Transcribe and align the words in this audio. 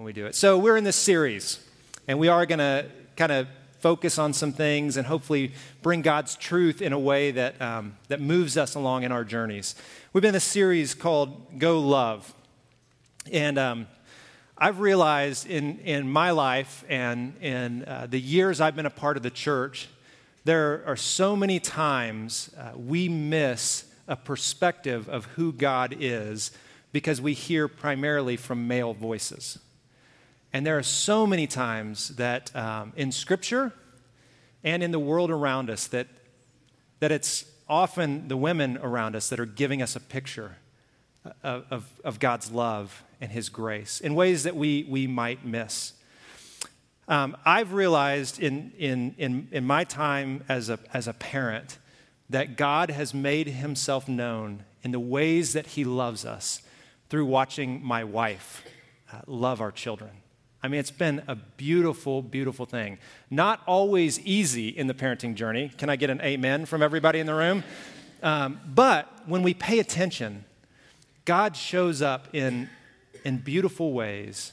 when 0.00 0.06
we 0.06 0.14
do 0.14 0.24
it. 0.24 0.34
So 0.34 0.56
we're 0.56 0.78
in 0.78 0.84
this 0.84 0.96
series, 0.96 1.62
and 2.08 2.18
we 2.18 2.28
are 2.28 2.46
going 2.46 2.58
to 2.58 2.86
kind 3.16 3.30
of 3.30 3.46
focus 3.80 4.18
on 4.18 4.32
some 4.32 4.50
things 4.50 4.96
and 4.96 5.06
hopefully 5.06 5.52
bring 5.82 6.00
God's 6.00 6.36
truth 6.36 6.80
in 6.80 6.94
a 6.94 6.98
way 6.98 7.32
that, 7.32 7.60
um, 7.60 7.98
that 8.08 8.18
moves 8.18 8.56
us 8.56 8.76
along 8.76 9.02
in 9.02 9.12
our 9.12 9.24
journeys. 9.24 9.74
We've 10.14 10.22
been 10.22 10.30
in 10.30 10.32
this 10.32 10.44
series 10.44 10.94
called 10.94 11.58
Go 11.58 11.80
Love. 11.80 12.32
And 13.30 13.58
um, 13.58 13.88
I've 14.56 14.80
realized 14.80 15.46
in, 15.46 15.80
in 15.80 16.10
my 16.10 16.30
life 16.30 16.82
and 16.88 17.36
in 17.42 17.84
uh, 17.84 18.06
the 18.08 18.18
years 18.18 18.58
I've 18.58 18.76
been 18.76 18.86
a 18.86 18.90
part 18.90 19.18
of 19.18 19.22
the 19.22 19.28
church, 19.28 19.90
there 20.44 20.82
are 20.86 20.96
so 20.96 21.36
many 21.36 21.60
times 21.60 22.48
uh, 22.56 22.70
we 22.74 23.10
miss 23.10 23.84
a 24.08 24.16
perspective 24.16 25.10
of 25.10 25.26
who 25.26 25.52
God 25.52 25.94
is 26.00 26.52
because 26.90 27.20
we 27.20 27.34
hear 27.34 27.68
primarily 27.68 28.38
from 28.38 28.66
male 28.66 28.94
voices. 28.94 29.58
And 30.52 30.66
there 30.66 30.76
are 30.78 30.82
so 30.82 31.26
many 31.26 31.46
times 31.46 32.08
that 32.16 32.54
um, 32.56 32.92
in 32.96 33.12
Scripture 33.12 33.72
and 34.64 34.82
in 34.82 34.90
the 34.90 34.98
world 34.98 35.30
around 35.30 35.70
us 35.70 35.86
that, 35.88 36.08
that 36.98 37.12
it's 37.12 37.44
often 37.68 38.28
the 38.28 38.36
women 38.36 38.76
around 38.78 39.14
us 39.14 39.28
that 39.28 39.38
are 39.38 39.46
giving 39.46 39.80
us 39.80 39.94
a 39.94 40.00
picture 40.00 40.56
of, 41.42 41.64
of, 41.70 41.90
of 42.04 42.18
God's 42.18 42.50
love 42.50 43.04
and 43.20 43.30
His 43.30 43.48
grace 43.48 44.00
in 44.00 44.14
ways 44.14 44.42
that 44.42 44.56
we, 44.56 44.86
we 44.88 45.06
might 45.06 45.44
miss. 45.44 45.92
Um, 47.06 47.36
I've 47.44 47.72
realized 47.72 48.40
in, 48.40 48.72
in, 48.78 49.14
in, 49.18 49.48
in 49.50 49.64
my 49.64 49.84
time 49.84 50.44
as 50.48 50.68
a, 50.68 50.78
as 50.92 51.08
a 51.08 51.12
parent 51.12 51.78
that 52.28 52.56
God 52.56 52.90
has 52.90 53.12
made 53.12 53.48
Himself 53.48 54.08
known 54.08 54.64
in 54.82 54.92
the 54.92 55.00
ways 55.00 55.52
that 55.52 55.66
He 55.66 55.84
loves 55.84 56.24
us 56.24 56.62
through 57.08 57.26
watching 57.26 57.84
my 57.84 58.04
wife 58.04 58.64
uh, 59.12 59.20
love 59.26 59.60
our 59.60 59.72
children. 59.72 60.10
I 60.62 60.68
mean, 60.68 60.80
it's 60.80 60.90
been 60.90 61.22
a 61.26 61.36
beautiful, 61.36 62.20
beautiful 62.20 62.66
thing. 62.66 62.98
Not 63.30 63.62
always 63.66 64.20
easy 64.20 64.68
in 64.68 64.88
the 64.88 64.94
parenting 64.94 65.34
journey. 65.34 65.70
Can 65.78 65.88
I 65.88 65.96
get 65.96 66.10
an 66.10 66.20
amen 66.20 66.66
from 66.66 66.82
everybody 66.82 67.18
in 67.18 67.26
the 67.26 67.34
room? 67.34 67.64
Um, 68.22 68.60
but 68.66 69.08
when 69.26 69.42
we 69.42 69.54
pay 69.54 69.78
attention, 69.78 70.44
God 71.24 71.56
shows 71.56 72.02
up 72.02 72.34
in, 72.34 72.68
in 73.24 73.38
beautiful 73.38 73.92
ways, 73.92 74.52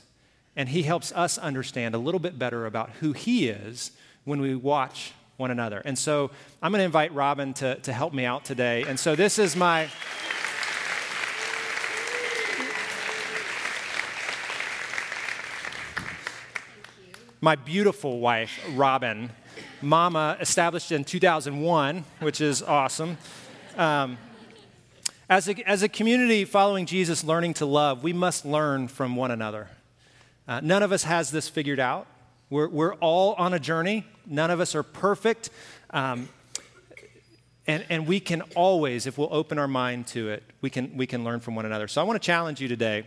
and 0.56 0.70
He 0.70 0.84
helps 0.84 1.12
us 1.12 1.38
understand 1.38 1.94
a 1.94 1.98
little 1.98 2.20
bit 2.20 2.40
better 2.40 2.66
about 2.66 2.92
who 3.02 3.12
He 3.12 3.50
is 3.50 3.92
when 4.24 4.40
we 4.40 4.56
watch 4.56 5.12
one 5.36 5.52
another. 5.52 5.82
And 5.84 5.98
so 5.98 6.32
I'm 6.62 6.72
going 6.72 6.80
to 6.80 6.86
invite 6.86 7.14
Robin 7.14 7.54
to, 7.56 7.76
to 7.76 7.92
help 7.92 8.14
me 8.14 8.26
out 8.26 8.46
today. 8.46 8.84
And 8.88 9.00
so 9.00 9.16
this 9.16 9.40
is 9.40 9.56
my. 9.56 9.90
My 17.42 17.56
beautiful 17.56 18.20
wife, 18.20 18.60
Robin. 18.74 19.30
Mama, 19.82 20.38
established 20.40 20.92
in 20.92 21.04
2001, 21.04 22.04
which 22.20 22.42
is 22.42 22.64
awesome. 22.64 23.18
Um, 23.76 24.18
as, 25.30 25.48
a, 25.48 25.70
as 25.70 25.84
a 25.84 25.90
community 25.90 26.46
following 26.46 26.88
Jesus, 26.88 27.24
learning 27.24 27.54
to 27.56 27.66
love, 27.66 28.04
we 28.04 28.12
must 28.12 28.46
learn 28.46 28.88
from 28.88 29.16
one 29.16 29.30
another. 29.30 29.68
Uh, 30.48 30.62
none 30.64 30.82
of 30.82 30.92
us 30.92 31.04
has 31.04 31.30
this 31.30 31.48
figured 31.48 31.80
out. 31.80 32.08
We're, 32.50 32.70
we're 32.70 32.96
all 32.96 33.34
on 33.34 33.54
a 33.54 33.60
journey. 33.60 34.06
None 34.26 34.50
of 34.50 34.60
us 34.60 34.74
are 34.74 34.84
perfect. 34.84 35.50
Um, 35.92 36.30
and, 37.68 37.86
and 37.90 38.08
we 38.08 38.20
can 38.20 38.42
always, 38.56 39.06
if 39.06 39.18
we'll 39.18 39.34
open 39.34 39.60
our 39.60 39.68
mind 39.68 40.08
to 40.08 40.30
it, 40.30 40.44
we 40.62 40.70
can, 40.70 40.96
we 40.98 41.06
can 41.06 41.24
learn 41.24 41.40
from 41.40 41.56
one 41.56 41.66
another. 41.66 41.88
So 41.88 42.02
I 42.02 42.04
want 42.04 42.20
to 42.20 42.26
challenge 42.26 42.62
you 42.62 42.68
today 42.68 43.06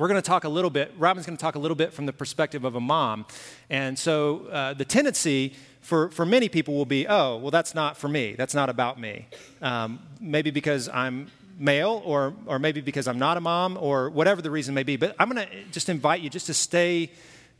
we're 0.00 0.08
going 0.08 0.20
to 0.20 0.26
talk 0.26 0.44
a 0.44 0.48
little 0.48 0.70
bit, 0.70 0.94
Robin's 0.96 1.26
going 1.26 1.36
to 1.36 1.40
talk 1.40 1.56
a 1.56 1.58
little 1.58 1.74
bit 1.74 1.92
from 1.92 2.06
the 2.06 2.12
perspective 2.12 2.64
of 2.64 2.74
a 2.74 2.80
mom. 2.80 3.26
And 3.68 3.98
so 3.98 4.46
uh, 4.46 4.72
the 4.72 4.84
tendency 4.86 5.52
for, 5.82 6.10
for 6.10 6.24
many 6.24 6.48
people 6.48 6.74
will 6.74 6.86
be, 6.86 7.06
oh, 7.06 7.36
well, 7.36 7.50
that's 7.50 7.74
not 7.74 7.98
for 7.98 8.08
me. 8.08 8.34
That's 8.34 8.54
not 8.54 8.70
about 8.70 8.98
me. 8.98 9.26
Um, 9.60 10.00
maybe 10.18 10.50
because 10.50 10.88
I'm 10.88 11.30
male, 11.58 12.00
or, 12.06 12.32
or 12.46 12.58
maybe 12.58 12.80
because 12.80 13.06
I'm 13.06 13.18
not 13.18 13.36
a 13.36 13.42
mom, 13.42 13.76
or 13.78 14.08
whatever 14.08 14.40
the 14.40 14.50
reason 14.50 14.74
may 14.74 14.84
be. 14.84 14.96
But 14.96 15.14
I'm 15.18 15.30
going 15.30 15.46
to 15.46 15.64
just 15.70 15.90
invite 15.90 16.22
you 16.22 16.30
just 16.30 16.46
to 16.46 16.54
stay, 16.54 17.10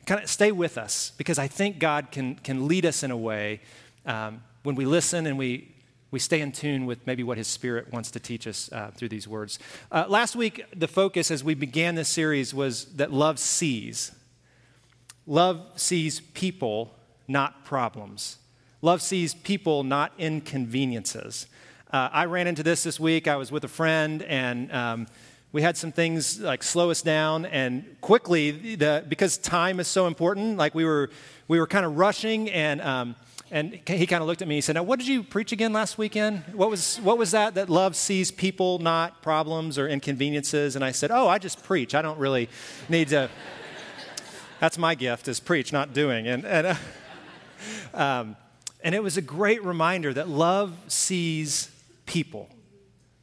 kind 0.06 0.22
of 0.22 0.30
stay 0.30 0.50
with 0.50 0.78
us, 0.78 1.12
because 1.18 1.38
I 1.38 1.46
think 1.46 1.78
God 1.78 2.10
can, 2.10 2.36
can 2.36 2.66
lead 2.66 2.86
us 2.86 3.02
in 3.02 3.10
a 3.10 3.16
way 3.18 3.60
um, 4.06 4.42
when 4.62 4.76
we 4.76 4.86
listen 4.86 5.26
and 5.26 5.36
we 5.36 5.74
we 6.10 6.18
stay 6.18 6.40
in 6.40 6.52
tune 6.52 6.86
with 6.86 7.06
maybe 7.06 7.22
what 7.22 7.38
his 7.38 7.46
spirit 7.46 7.92
wants 7.92 8.10
to 8.10 8.20
teach 8.20 8.46
us 8.46 8.70
uh, 8.72 8.90
through 8.94 9.08
these 9.08 9.28
words. 9.28 9.58
Uh, 9.92 10.04
last 10.08 10.34
week, 10.34 10.64
the 10.74 10.88
focus 10.88 11.30
as 11.30 11.44
we 11.44 11.54
began 11.54 11.94
this 11.94 12.08
series 12.08 12.52
was 12.52 12.86
that 12.96 13.12
love 13.12 13.38
sees. 13.38 14.12
Love 15.26 15.60
sees 15.76 16.20
people, 16.20 16.94
not 17.28 17.64
problems. 17.64 18.38
Love 18.82 19.02
sees 19.02 19.34
people, 19.34 19.84
not 19.84 20.12
inconveniences. 20.18 21.46
Uh, 21.92 22.08
I 22.12 22.24
ran 22.24 22.46
into 22.46 22.62
this 22.62 22.82
this 22.82 22.98
week. 22.98 23.28
I 23.28 23.36
was 23.36 23.52
with 23.52 23.62
a 23.64 23.68
friend, 23.68 24.22
and 24.22 24.72
um, 24.72 25.06
we 25.52 25.62
had 25.62 25.76
some 25.76 25.92
things 25.92 26.40
like 26.40 26.62
slow 26.62 26.90
us 26.90 27.02
down. 27.02 27.44
And 27.46 27.96
quickly, 28.00 28.76
the, 28.76 29.04
because 29.08 29.38
time 29.38 29.80
is 29.80 29.86
so 29.86 30.06
important, 30.06 30.56
like 30.56 30.74
we 30.74 30.84
were, 30.84 31.10
we 31.46 31.60
were 31.60 31.66
kind 31.66 31.84
of 31.84 31.98
rushing, 31.98 32.50
and 32.50 32.80
um, 32.80 33.16
and 33.50 33.80
he 33.86 34.06
kind 34.06 34.22
of 34.22 34.28
looked 34.28 34.42
at 34.42 34.48
me. 34.48 34.56
He 34.56 34.60
said, 34.60 34.76
"Now, 34.76 34.82
what 34.82 34.98
did 34.98 35.08
you 35.08 35.22
preach 35.22 35.52
again 35.52 35.72
last 35.72 35.98
weekend? 35.98 36.44
What 36.52 36.70
was 36.70 36.98
what 37.00 37.18
was 37.18 37.32
that? 37.32 37.54
That 37.54 37.68
love 37.68 37.96
sees 37.96 38.30
people, 38.30 38.78
not 38.78 39.22
problems 39.22 39.78
or 39.78 39.88
inconveniences." 39.88 40.76
And 40.76 40.84
I 40.84 40.92
said, 40.92 41.10
"Oh, 41.10 41.28
I 41.28 41.38
just 41.38 41.62
preach. 41.64 41.94
I 41.94 42.02
don't 42.02 42.18
really 42.18 42.48
need 42.88 43.08
to. 43.08 43.28
That's 44.60 44.78
my 44.78 44.94
gift 44.94 45.26
is 45.28 45.40
preach, 45.40 45.72
not 45.72 45.92
doing." 45.92 46.28
And 46.28 46.44
and, 46.44 46.66
uh, 46.68 46.74
um, 47.94 48.36
and 48.82 48.94
it 48.94 49.02
was 49.02 49.16
a 49.16 49.22
great 49.22 49.64
reminder 49.64 50.14
that 50.14 50.28
love 50.28 50.76
sees 50.88 51.70
people. 52.06 52.48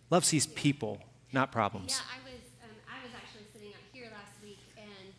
Love 0.10 0.24
sees 0.24 0.48
people, 0.48 1.02
not 1.34 1.52
problems. 1.52 2.00
Yeah, 2.00 2.16
I 2.16 2.20
was 2.24 2.42
um, 2.64 2.76
I 2.88 3.04
was 3.04 3.12
actually 3.16 3.48
sitting 3.52 3.74
up 3.76 3.84
here 3.92 4.08
last 4.12 4.40
week, 4.44 4.60
and 4.78 5.12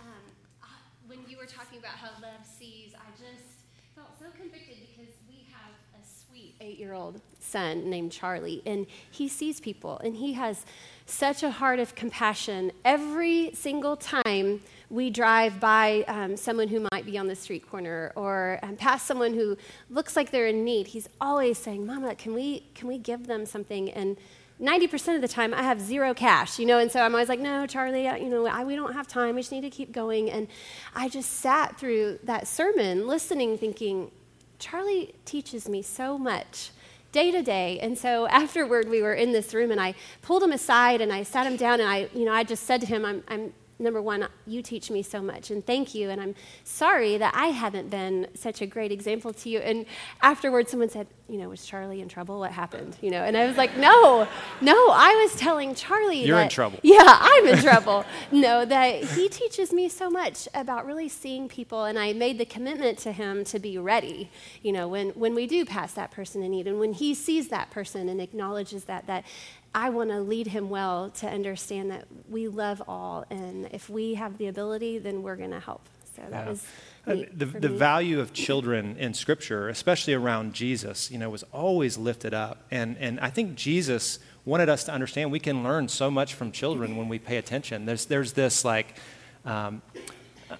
um, 0.00 0.24
uh, 0.62 0.66
when 1.06 1.20
you 1.28 1.36
were 1.36 1.46
talking 1.46 1.78
about 1.78 1.96
how 1.96 2.10
love 2.20 2.44
sees, 2.44 2.92
I 2.92 3.08
just 3.16 3.54
felt 3.94 4.18
so 4.18 4.26
convicted 4.36 4.76
because 4.92 5.14
we 5.30 5.46
have 5.54 5.72
a 5.96 6.02
sweet 6.04 6.53
eight 6.64 6.78
year 6.78 6.94
old 6.94 7.20
son 7.40 7.90
named 7.90 8.10
Charlie, 8.10 8.62
and 8.64 8.86
he 9.10 9.28
sees 9.28 9.60
people, 9.60 9.98
and 9.98 10.16
he 10.16 10.32
has 10.32 10.64
such 11.04 11.42
a 11.42 11.50
heart 11.50 11.78
of 11.78 11.94
compassion 11.94 12.72
every 12.86 13.50
single 13.52 13.96
time 13.96 14.62
we 14.88 15.10
drive 15.10 15.60
by 15.60 16.02
um, 16.08 16.36
someone 16.38 16.68
who 16.68 16.86
might 16.90 17.04
be 17.04 17.18
on 17.18 17.26
the 17.26 17.36
street 17.36 17.68
corner 17.70 18.12
or 18.16 18.58
um, 18.62 18.76
past 18.76 19.06
someone 19.06 19.34
who 19.34 19.58
looks 19.90 20.16
like 20.16 20.30
they're 20.30 20.46
in 20.46 20.64
need 20.64 20.86
he's 20.86 21.08
always 21.20 21.58
saying 21.58 21.84
mama 21.84 22.14
can 22.14 22.32
we 22.32 22.64
can 22.74 22.88
we 22.88 22.96
give 22.96 23.26
them 23.26 23.44
something 23.44 23.90
and 23.90 24.16
90% 24.62 25.16
of 25.16 25.20
the 25.20 25.26
time 25.26 25.52
I 25.52 25.64
have 25.64 25.80
zero 25.80 26.14
cash, 26.14 26.60
you 26.60 26.64
know, 26.64 26.78
and 26.78 26.90
so 26.90 27.00
I'm 27.00 27.12
always 27.12 27.28
like, 27.28 27.40
no, 27.40 27.66
Charlie, 27.66 28.04
you 28.04 28.28
know, 28.28 28.46
I, 28.46 28.62
we 28.62 28.76
don't 28.76 28.92
have 28.92 29.08
time. 29.08 29.34
We 29.34 29.40
just 29.40 29.50
need 29.50 29.62
to 29.62 29.68
keep 29.68 29.90
going. 29.90 30.30
And 30.30 30.46
I 30.94 31.08
just 31.08 31.28
sat 31.28 31.76
through 31.76 32.20
that 32.22 32.46
sermon 32.46 33.08
listening, 33.08 33.58
thinking, 33.58 34.12
Charlie 34.64 35.14
teaches 35.26 35.68
me 35.68 35.82
so 35.82 36.16
much 36.16 36.70
day 37.12 37.30
to 37.30 37.42
day. 37.42 37.78
And 37.80 37.98
so 37.98 38.26
afterward, 38.42 38.88
we 38.88 39.02
were 39.02 39.12
in 39.12 39.30
this 39.30 39.52
room 39.52 39.70
and 39.70 39.78
I 39.78 39.94
pulled 40.22 40.42
him 40.42 40.52
aside 40.52 41.02
and 41.02 41.12
I 41.12 41.22
sat 41.22 41.46
him 41.46 41.56
down 41.56 41.80
and 41.80 41.88
I, 41.88 42.08
you 42.14 42.24
know, 42.24 42.32
I 42.32 42.44
just 42.44 42.62
said 42.62 42.80
to 42.80 42.86
him, 42.86 43.04
I'm, 43.04 43.22
I'm 43.28 43.52
number 43.78 44.00
one, 44.00 44.26
you 44.46 44.62
teach 44.62 44.90
me 44.90 45.02
so 45.02 45.20
much, 45.20 45.50
and 45.50 45.64
thank 45.64 45.94
you. 45.94 46.10
And 46.10 46.20
I'm 46.20 46.34
sorry 46.62 47.16
that 47.18 47.34
I 47.34 47.48
haven't 47.48 47.90
been 47.90 48.28
such 48.34 48.62
a 48.62 48.66
great 48.66 48.92
example 48.92 49.32
to 49.32 49.48
you. 49.48 49.58
And 49.58 49.86
afterwards, 50.22 50.70
someone 50.70 50.88
said, 50.88 51.06
you 51.28 51.38
know, 51.38 51.48
was 51.48 51.64
Charlie 51.64 52.00
in 52.00 52.08
trouble? 52.08 52.38
What 52.38 52.52
happened? 52.52 52.96
You 53.00 53.10
know, 53.10 53.22
and 53.22 53.36
I 53.36 53.46
was 53.46 53.56
like, 53.56 53.76
no, 53.76 54.28
no, 54.60 54.88
I 54.90 55.14
was 55.22 55.38
telling 55.38 55.74
Charlie. 55.74 56.24
You're 56.24 56.36
that, 56.36 56.44
in 56.44 56.48
trouble. 56.50 56.78
Yeah, 56.84 57.02
I'm 57.04 57.46
in 57.46 57.58
trouble. 57.58 58.04
No, 58.30 58.64
that 58.64 59.04
he 59.04 59.28
teaches 59.28 59.72
me 59.72 59.88
so 59.88 60.10
much 60.10 60.48
about 60.54 60.86
really 60.86 61.08
seeing 61.08 61.48
people, 61.48 61.84
and 61.84 61.98
I 61.98 62.12
made 62.12 62.38
the 62.38 62.44
commitment 62.44 62.98
to 63.00 63.12
him 63.12 63.44
to 63.44 63.58
be 63.58 63.78
ready. 63.78 64.30
You 64.62 64.72
know, 64.72 64.88
when 64.88 65.10
when 65.10 65.34
we 65.34 65.46
do 65.46 65.64
pass 65.64 65.92
that 65.94 66.10
person 66.10 66.42
in 66.42 66.50
need, 66.50 66.66
and 66.66 66.78
when 66.78 66.92
he 66.92 67.14
sees 67.14 67.48
that 67.48 67.70
person 67.70 68.08
and 68.08 68.20
acknowledges 68.20 68.84
that, 68.84 69.06
that 69.06 69.24
I 69.74 69.90
want 69.90 70.10
to 70.10 70.20
lead 70.20 70.46
him 70.46 70.70
well 70.70 71.10
to 71.10 71.28
understand 71.28 71.90
that 71.90 72.06
we 72.30 72.48
love 72.48 72.82
all, 72.86 73.24
and 73.30 73.68
if 73.72 73.90
we 73.90 74.14
have 74.14 74.38
the 74.38 74.46
ability, 74.46 74.98
then 74.98 75.22
we're 75.22 75.36
going 75.36 75.50
to 75.50 75.60
help. 75.60 75.88
So 76.14 76.22
that 76.30 76.44
Yeah. 76.44 76.48
was 76.48 76.64
the, 77.06 77.46
the 77.46 77.68
me. 77.68 77.76
value 77.76 78.20
of 78.20 78.32
children 78.32 78.96
in 78.98 79.12
Scripture, 79.12 79.68
especially 79.68 80.14
around 80.14 80.54
Jesus, 80.54 81.10
you 81.10 81.18
know, 81.18 81.28
was 81.28 81.42
always 81.52 81.98
lifted 81.98 82.32
up. 82.32 82.62
And, 82.70 82.96
and 82.98 83.20
I 83.20 83.28
think 83.30 83.56
Jesus 83.56 84.20
wanted 84.46 84.68
us 84.68 84.84
to 84.84 84.92
understand 84.92 85.30
we 85.30 85.40
can 85.40 85.62
learn 85.62 85.88
so 85.88 86.10
much 86.10 86.34
from 86.34 86.50
children 86.52 86.96
when 86.96 87.08
we 87.08 87.18
pay 87.18 87.36
attention. 87.36 87.84
There's, 87.84 88.06
there's 88.06 88.32
this 88.32 88.64
like 88.64 88.96
um, 89.44 89.82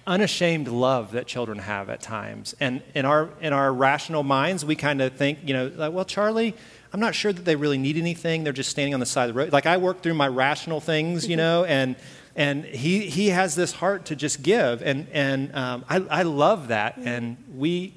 unashamed 0.05 0.67
love 0.67 1.13
that 1.13 1.25
children 1.25 1.57
have 1.59 1.89
at 1.89 2.01
times. 2.01 2.53
And 2.59 2.83
in 2.93 3.05
our, 3.05 3.29
in 3.41 3.53
our 3.53 3.73
rational 3.73 4.23
minds, 4.23 4.63
we 4.65 4.75
kind 4.75 5.01
of 5.01 5.13
think, 5.13 5.39
you 5.45 5.53
know, 5.53 5.71
like, 5.75 5.93
well, 5.93 6.05
Charlie, 6.05 6.53
I'm 6.95 7.01
not 7.01 7.13
sure 7.13 7.33
that 7.33 7.43
they 7.43 7.57
really 7.57 7.77
need 7.77 7.97
anything. 7.97 8.45
They're 8.45 8.53
just 8.53 8.69
standing 8.69 8.93
on 8.93 9.01
the 9.01 9.05
side 9.05 9.27
of 9.27 9.35
the 9.35 9.39
road. 9.41 9.51
Like 9.51 9.65
I 9.65 9.75
work 9.75 10.01
through 10.01 10.13
my 10.13 10.29
rational 10.29 10.79
things, 10.79 11.27
you 11.27 11.35
know, 11.35 11.65
and 11.65 11.97
And 12.37 12.65
he, 12.65 13.07
he 13.07 13.29
has 13.29 13.55
this 13.55 13.71
heart 13.71 14.05
to 14.05 14.15
just 14.15 14.43
give. 14.43 14.81
And, 14.81 15.07
and 15.13 15.55
um, 15.55 15.85
I, 15.89 15.97
I 16.19 16.23
love 16.23 16.67
that. 16.67 16.95
Mm-hmm. 16.95 17.07
And 17.07 17.37
we 17.55 17.93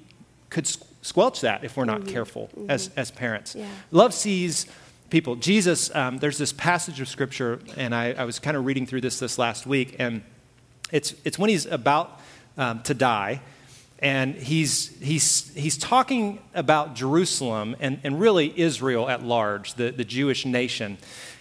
could 0.48 0.66
squelch 1.02 1.40
that 1.42 1.64
if 1.64 1.76
we're 1.76 1.84
not 1.84 2.00
mm-hmm. 2.00 2.12
careful 2.12 2.48
mm-hmm. 2.56 2.70
As, 2.70 2.90
as 2.96 3.10
parents. 3.10 3.54
Yeah. 3.54 3.66
Love 3.90 4.14
sees 4.14 4.66
people. 5.10 5.36
Jesus, 5.36 5.94
um, 5.94 6.18
there's 6.18 6.38
this 6.38 6.52
passage 6.52 7.00
of 7.00 7.08
scripture, 7.08 7.60
and 7.76 7.94
I, 7.94 8.12
I 8.12 8.24
was 8.24 8.38
kind 8.38 8.56
of 8.56 8.64
reading 8.64 8.86
through 8.86 9.00
this 9.00 9.18
this 9.18 9.38
last 9.38 9.66
week, 9.66 9.96
and 9.98 10.22
it's, 10.92 11.14
it's 11.24 11.38
when 11.38 11.50
he's 11.50 11.66
about 11.66 12.20
um, 12.56 12.82
to 12.82 12.94
die, 12.94 13.40
and 14.00 14.36
he's, 14.36 14.96
he's, 15.00 15.52
he's 15.54 15.76
talking 15.76 16.40
about 16.54 16.94
Jerusalem 16.94 17.74
and, 17.80 17.98
and 18.04 18.20
really 18.20 18.52
Israel 18.56 19.08
at 19.08 19.24
large, 19.24 19.74
the, 19.74 19.90
the 19.90 20.04
Jewish 20.04 20.46
nation. 20.46 20.98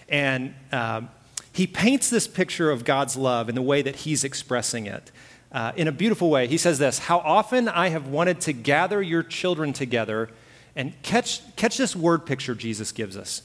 And 0.10 0.56
um, 0.72 1.10
he 1.54 1.68
paints 1.68 2.10
this 2.10 2.28
picture 2.28 2.72
of 2.72 2.84
God's 2.84 3.16
love 3.16 3.48
in 3.50 3.56
the 3.56 3.62
way 3.62 3.82
that 3.82 3.98
he's 3.98 4.24
expressing 4.24 4.88
it. 4.88 5.12
Uh, 5.50 5.72
in 5.78 5.88
a 5.88 5.94
beautiful 5.94 6.30
way. 6.30 6.46
He 6.46 6.58
says 6.58 6.78
this 6.78 7.00
How 7.00 7.20
often 7.20 7.70
I 7.70 7.88
have 7.88 8.08
wanted 8.08 8.42
to 8.42 8.54
gather 8.54 9.02
your 9.02 9.24
children 9.24 9.72
together 9.72 10.30
and 10.76 10.94
catch, 11.04 11.42
catch 11.56 11.78
this 11.78 11.96
word 11.96 12.26
picture 12.26 12.54
Jesus 12.54 12.92
gives 12.92 13.16
us. 13.16 13.44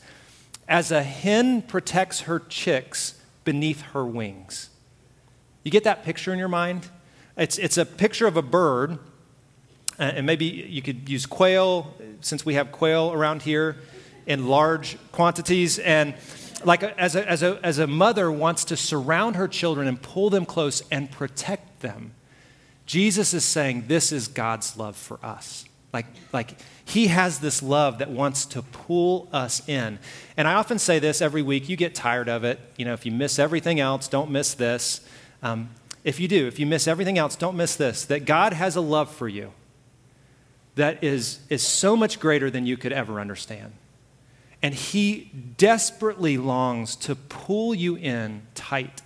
As 0.68 0.90
a 0.90 1.02
hen 1.02 1.62
protects 1.62 2.22
her 2.22 2.40
chicks 2.40 3.20
beneath 3.44 3.82
her 3.82 4.04
wings. 4.04 4.68
You 5.62 5.70
get 5.70 5.84
that 5.84 6.04
picture 6.04 6.32
in 6.32 6.40
your 6.40 6.48
mind? 6.48 6.88
It's, 7.36 7.58
it's 7.58 7.78
a 7.78 7.86
picture 7.86 8.26
of 8.26 8.36
a 8.36 8.42
bird, 8.42 8.98
uh, 9.98 10.02
and 10.02 10.26
maybe 10.26 10.44
you 10.44 10.82
could 10.82 11.08
use 11.08 11.26
quail, 11.26 11.94
since 12.20 12.44
we 12.44 12.54
have 12.54 12.72
quail 12.72 13.12
around 13.12 13.42
here 13.42 13.76
in 14.26 14.48
large 14.48 14.96
quantities. 15.12 15.78
And 15.78 16.14
like 16.64 16.82
as, 16.82 17.16
a, 17.16 17.28
as, 17.28 17.42
a, 17.42 17.58
as 17.62 17.78
a 17.78 17.86
mother 17.86 18.30
wants 18.30 18.64
to 18.66 18.76
surround 18.76 19.36
her 19.36 19.48
children 19.48 19.88
and 19.88 20.00
pull 20.00 20.30
them 20.30 20.46
close 20.46 20.82
and 20.90 21.10
protect 21.10 21.80
them, 21.80 22.12
Jesus 22.86 23.32
is 23.32 23.44
saying 23.44 23.84
this 23.86 24.12
is 24.12 24.28
God's 24.28 24.76
love 24.76 24.96
for 24.96 25.18
us. 25.24 25.64
Like, 25.92 26.06
like 26.32 26.56
he 26.84 27.08
has 27.08 27.40
this 27.40 27.62
love 27.62 27.98
that 27.98 28.10
wants 28.10 28.46
to 28.46 28.62
pull 28.62 29.28
us 29.32 29.66
in. 29.68 29.98
And 30.36 30.48
I 30.48 30.54
often 30.54 30.78
say 30.78 30.98
this 30.98 31.20
every 31.20 31.42
week 31.42 31.68
you 31.68 31.76
get 31.76 31.94
tired 31.94 32.28
of 32.28 32.44
it. 32.44 32.58
You 32.76 32.84
know, 32.84 32.92
if 32.92 33.04
you 33.06 33.12
miss 33.12 33.38
everything 33.38 33.80
else, 33.80 34.08
don't 34.08 34.30
miss 34.30 34.54
this. 34.54 35.00
Um, 35.42 35.70
if 36.04 36.18
you 36.18 36.28
do, 36.28 36.46
if 36.46 36.58
you 36.58 36.66
miss 36.66 36.88
everything 36.88 37.18
else, 37.18 37.36
don't 37.36 37.56
miss 37.56 37.76
this 37.76 38.04
that 38.06 38.24
God 38.24 38.52
has 38.52 38.76
a 38.76 38.80
love 38.80 39.10
for 39.10 39.28
you 39.28 39.52
that 40.74 41.04
is, 41.04 41.40
is 41.48 41.62
so 41.62 41.96
much 41.96 42.18
greater 42.18 42.50
than 42.50 42.66
you 42.66 42.76
could 42.76 42.92
ever 42.92 43.20
understand. 43.20 43.72
And 44.62 44.74
He 44.74 45.30
desperately 45.58 46.38
longs 46.38 46.96
to 46.96 47.14
pull 47.14 47.74
you 47.74 47.96
in 47.96 48.42
tight. 48.54 49.02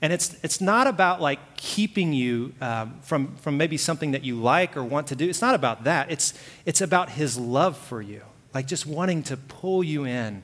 And 0.00 0.12
it's, 0.12 0.36
it's 0.42 0.60
not 0.60 0.86
about 0.86 1.20
like 1.20 1.56
keeping 1.56 2.12
you 2.12 2.54
um, 2.60 2.98
from, 3.02 3.36
from 3.36 3.56
maybe 3.56 3.76
something 3.76 4.12
that 4.12 4.24
you 4.24 4.36
like 4.36 4.76
or 4.76 4.84
want 4.84 5.08
to 5.08 5.16
do. 5.16 5.28
It's 5.28 5.40
not 5.40 5.54
about 5.54 5.84
that. 5.84 6.10
It's, 6.10 6.34
it's 6.64 6.80
about 6.80 7.10
His 7.10 7.38
love 7.38 7.76
for 7.76 8.00
you, 8.00 8.22
like 8.52 8.66
just 8.66 8.86
wanting 8.86 9.22
to 9.24 9.36
pull 9.36 9.84
you 9.84 10.04
in 10.04 10.42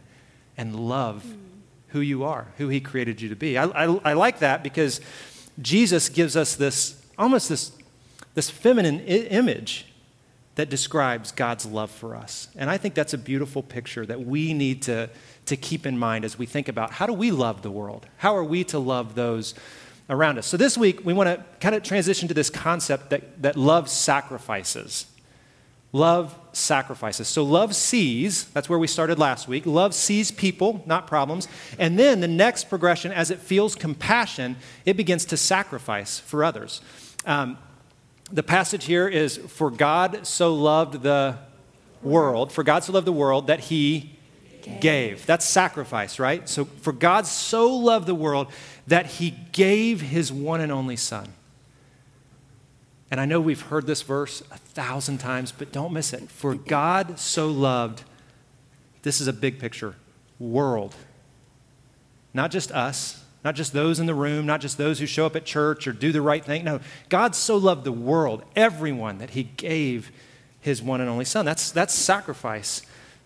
and 0.56 0.76
love 0.76 1.24
who 1.88 2.00
you 2.00 2.24
are, 2.24 2.48
who 2.58 2.68
He 2.68 2.80
created 2.80 3.20
you 3.20 3.28
to 3.30 3.36
be. 3.36 3.56
I, 3.56 3.64
I, 3.64 4.00
I 4.04 4.12
like 4.12 4.40
that 4.40 4.62
because 4.62 5.00
Jesus 5.60 6.08
gives 6.08 6.36
us 6.36 6.56
this 6.56 7.00
almost 7.20 7.48
this, 7.48 7.72
this 8.34 8.50
feminine 8.50 9.00
I- 9.00 9.28
image 9.30 9.86
that 10.56 10.68
describes 10.68 11.30
God's 11.32 11.66
love 11.66 11.90
for 11.90 12.16
us. 12.16 12.48
And 12.56 12.68
I 12.68 12.76
think 12.76 12.94
that's 12.94 13.14
a 13.14 13.18
beautiful 13.18 13.62
picture 13.62 14.04
that 14.06 14.26
we 14.26 14.52
need 14.52 14.82
to, 14.82 15.08
to 15.46 15.56
keep 15.56 15.86
in 15.86 15.98
mind 15.98 16.24
as 16.24 16.38
we 16.38 16.46
think 16.46 16.68
about 16.68 16.92
how 16.92 17.06
do 17.06 17.12
we 17.12 17.30
love 17.30 17.62
the 17.62 17.70
world? 17.70 18.06
How 18.16 18.36
are 18.36 18.44
we 18.44 18.64
to 18.64 18.78
love 18.78 19.14
those 19.14 19.54
around 20.08 20.38
us? 20.38 20.46
So 20.46 20.56
this 20.56 20.76
week, 20.76 21.04
we 21.04 21.12
want 21.12 21.28
to 21.28 21.44
kind 21.60 21.74
of 21.74 21.82
transition 21.82 22.26
to 22.28 22.34
this 22.34 22.50
concept 22.50 23.10
that, 23.10 23.42
that 23.42 23.56
love 23.56 23.88
sacrifices. 23.88 25.06
Love 25.92 26.38
sacrifices. 26.52 27.26
So 27.26 27.42
love 27.42 27.74
sees, 27.74 28.44
that's 28.50 28.68
where 28.68 28.78
we 28.78 28.86
started 28.86 29.18
last 29.18 29.48
week. 29.48 29.66
Love 29.66 29.94
sees 29.94 30.30
people, 30.30 30.82
not 30.86 31.06
problems. 31.06 31.48
And 31.78 31.98
then 31.98 32.20
the 32.20 32.28
next 32.28 32.68
progression, 32.68 33.12
as 33.12 33.30
it 33.30 33.38
feels 33.38 33.74
compassion, 33.74 34.56
it 34.84 34.96
begins 34.96 35.24
to 35.26 35.36
sacrifice 35.36 36.20
for 36.20 36.44
others. 36.44 36.80
Um, 37.26 37.58
the 38.32 38.42
passage 38.42 38.84
here 38.84 39.08
is 39.08 39.36
For 39.36 39.70
God 39.70 40.26
so 40.26 40.54
loved 40.54 41.02
the 41.02 41.38
world, 42.02 42.52
for 42.52 42.62
God 42.62 42.84
so 42.84 42.92
loved 42.92 43.06
the 43.06 43.12
world 43.12 43.48
that 43.48 43.60
he 43.60 44.16
gave. 44.62 44.80
gave. 44.80 45.26
That's 45.26 45.44
sacrifice, 45.44 46.18
right? 46.18 46.48
So, 46.48 46.64
for 46.64 46.92
God 46.92 47.26
so 47.26 47.74
loved 47.74 48.06
the 48.06 48.14
world 48.14 48.52
that 48.86 49.06
he 49.06 49.30
gave 49.52 50.00
his 50.00 50.32
one 50.32 50.60
and 50.60 50.70
only 50.70 50.96
Son. 50.96 51.32
And 53.10 53.20
I 53.20 53.24
know 53.24 53.40
we've 53.40 53.60
heard 53.60 53.86
this 53.86 54.02
verse 54.02 54.40
a 54.52 54.56
thousand 54.56 55.18
times, 55.18 55.52
but 55.52 55.72
don't 55.72 55.92
miss 55.92 56.12
it. 56.12 56.30
For 56.30 56.54
God 56.54 57.18
so 57.18 57.48
loved, 57.48 58.04
this 59.02 59.20
is 59.20 59.26
a 59.26 59.32
big 59.32 59.58
picture, 59.58 59.96
world. 60.38 60.94
Not 62.32 62.52
just 62.52 62.70
us, 62.70 63.24
not 63.42 63.54
just 63.56 63.72
those 63.72 63.98
in 63.98 64.06
the 64.06 64.14
room, 64.14 64.46
not 64.46 64.60
just 64.60 64.78
those 64.78 65.00
who 65.00 65.06
show 65.06 65.26
up 65.26 65.34
at 65.34 65.44
church 65.44 65.88
or 65.88 65.92
do 65.92 66.12
the 66.12 66.22
right 66.22 66.44
thing. 66.44 66.62
No, 66.62 66.80
God 67.08 67.34
so 67.34 67.56
loved 67.56 67.84
the 67.84 67.92
world, 67.92 68.44
everyone, 68.54 69.18
that 69.18 69.30
he 69.30 69.44
gave 69.44 70.12
his 70.60 70.82
one 70.82 71.00
and 71.00 71.10
only 71.10 71.24
son. 71.24 71.44
That's, 71.44 71.72
that's 71.72 71.94
sacrifice. 71.94 72.82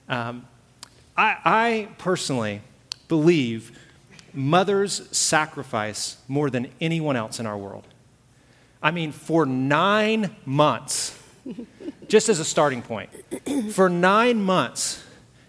Um, 0.09 0.47
I, 1.17 1.37
I 1.45 1.89
personally 1.99 2.63
believe 3.09 3.79
mothers 4.33 5.09
sacrifice 5.17 6.17
more 6.27 6.49
than 6.49 6.69
anyone 6.81 7.17
else 7.17 7.39
in 7.39 7.47
our 7.47 7.59
world. 7.59 7.85
I 8.85 8.91
mean, 8.91 9.13
for 9.13 9.47
nine 9.47 10.37
months, 10.45 11.19
just 12.09 12.29
as 12.29 12.39
a 12.39 12.45
starting 12.45 12.83
point, 12.83 13.09
for 13.73 13.89
nine 13.89 14.43
months, 14.43 15.03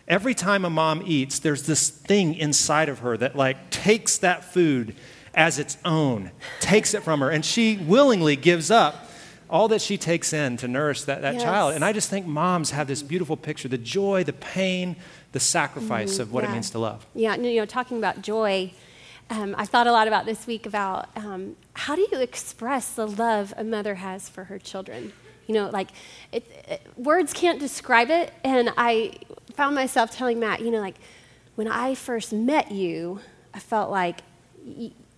every 0.08 0.34
time 0.34 0.64
a 0.64 0.70
mom 0.70 1.04
eats, 1.06 1.40
there's 1.40 1.64
this 1.64 1.90
thing 1.90 2.36
inside 2.36 2.88
of 2.88 3.00
her 3.00 3.18
that 3.18 3.36
like 3.36 3.70
takes 3.72 4.18
that 4.20 4.46
food 4.46 4.96
as 5.34 5.60
its 5.60 5.78
own, 5.84 6.32
takes 6.62 6.94
it 6.94 7.04
from 7.04 7.20
her, 7.20 7.30
and 7.30 7.44
she 7.44 7.76
willingly 7.76 8.38
gives 8.38 8.72
up 8.72 9.10
all 9.50 9.68
that 9.68 9.82
she 9.82 9.98
takes 9.98 10.32
in 10.32 10.56
to 10.58 10.68
nourish 10.70 11.04
that, 11.04 11.22
that 11.22 11.34
yes. 11.34 11.44
child. 11.44 11.74
And 11.74 11.84
I 11.84 11.92
just 11.92 12.10
think 12.10 12.26
moms 12.26 12.72
have 12.72 12.88
this 12.88 13.04
beautiful 13.04 13.36
picture 13.36 13.68
the 13.68 13.78
joy, 13.78 14.24
the 14.24 14.34
pain, 14.34 14.96
the 15.34 15.42
sacrifice 15.42 16.14
mm-hmm. 16.14 16.22
of 16.22 16.32
what 16.32 16.46
yeah. 16.46 16.52
it 16.52 16.54
means 16.54 16.70
to 16.72 16.80
love. 16.80 17.06
Yeah, 17.14 17.36
you 17.36 17.58
know, 17.58 17.66
talking 17.66 17.98
about 17.98 18.22
joy, 18.22 18.72
um, 19.30 19.56
I 19.58 19.66
thought 19.66 19.88
a 19.88 19.92
lot 19.92 20.08
about 20.08 20.26
this 20.26 20.46
week 20.46 20.66
about 20.66 21.10
um, 21.16 21.56
how 21.74 21.96
do 21.96 22.08
you 22.12 22.20
express 22.20 22.94
the 22.94 23.08
love 23.08 23.54
a 23.58 23.64
mother 23.64 23.96
has 23.96 24.30
for 24.30 24.46
her 24.46 24.60
children? 24.60 25.14
You 25.48 25.56
know, 25.56 25.70
like 25.70 25.90
it, 26.32 26.50
it, 26.68 26.82
words 26.98 27.34
can't 27.34 27.60
describe 27.60 28.10
it. 28.10 28.34
And 28.44 28.72
I 28.78 29.14
found 29.54 29.76
myself 29.76 30.12
telling 30.12 30.40
Matt, 30.40 30.62
you 30.62 30.72
know, 30.72 30.80
like 30.80 30.96
when 31.56 31.68
I 31.68 31.96
first 31.96 32.34
met 32.34 32.72
you, 32.72 33.20
I 33.54 33.60
felt 33.60 33.90
like 33.90 34.22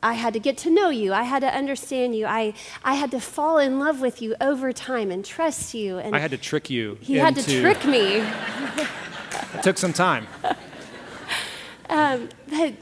I 0.03 0.13
had 0.13 0.33
to 0.33 0.39
get 0.39 0.57
to 0.59 0.69
know 0.69 0.89
you. 0.89 1.13
I 1.13 1.23
had 1.23 1.39
to 1.39 1.53
understand 1.53 2.15
you. 2.15 2.25
I, 2.25 2.53
I 2.83 2.95
had 2.95 3.11
to 3.11 3.19
fall 3.19 3.57
in 3.57 3.79
love 3.79 3.99
with 3.99 4.21
you 4.21 4.35
over 4.39 4.71
time 4.71 5.11
and 5.11 5.25
trust 5.25 5.73
you. 5.73 5.97
And 5.97 6.15
I 6.15 6.19
had 6.19 6.31
to 6.31 6.37
trick 6.37 6.69
you. 6.69 6.97
He 7.01 7.15
had 7.15 7.35
to 7.35 7.43
trick 7.43 7.83
me. 7.85 8.17
it 9.53 9.63
took 9.63 9.77
some 9.77 9.93
time. 9.93 10.27
Um, 11.89 12.27
but 12.49 12.73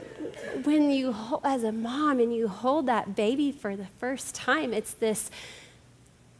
when 0.64 0.90
you, 0.90 1.14
as 1.44 1.64
a 1.64 1.72
mom, 1.72 2.20
and 2.20 2.34
you 2.34 2.48
hold 2.48 2.86
that 2.86 3.14
baby 3.14 3.52
for 3.52 3.76
the 3.76 3.86
first 3.98 4.34
time, 4.34 4.72
it's 4.72 4.94
this 4.94 5.30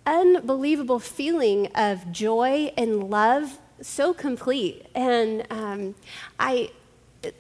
unbelievable 0.06 1.00
feeling 1.00 1.66
of 1.74 2.12
joy 2.12 2.72
and 2.76 3.10
love 3.10 3.58
so 3.80 4.14
complete. 4.14 4.86
And 4.94 5.46
um, 5.50 5.94
I, 6.38 6.70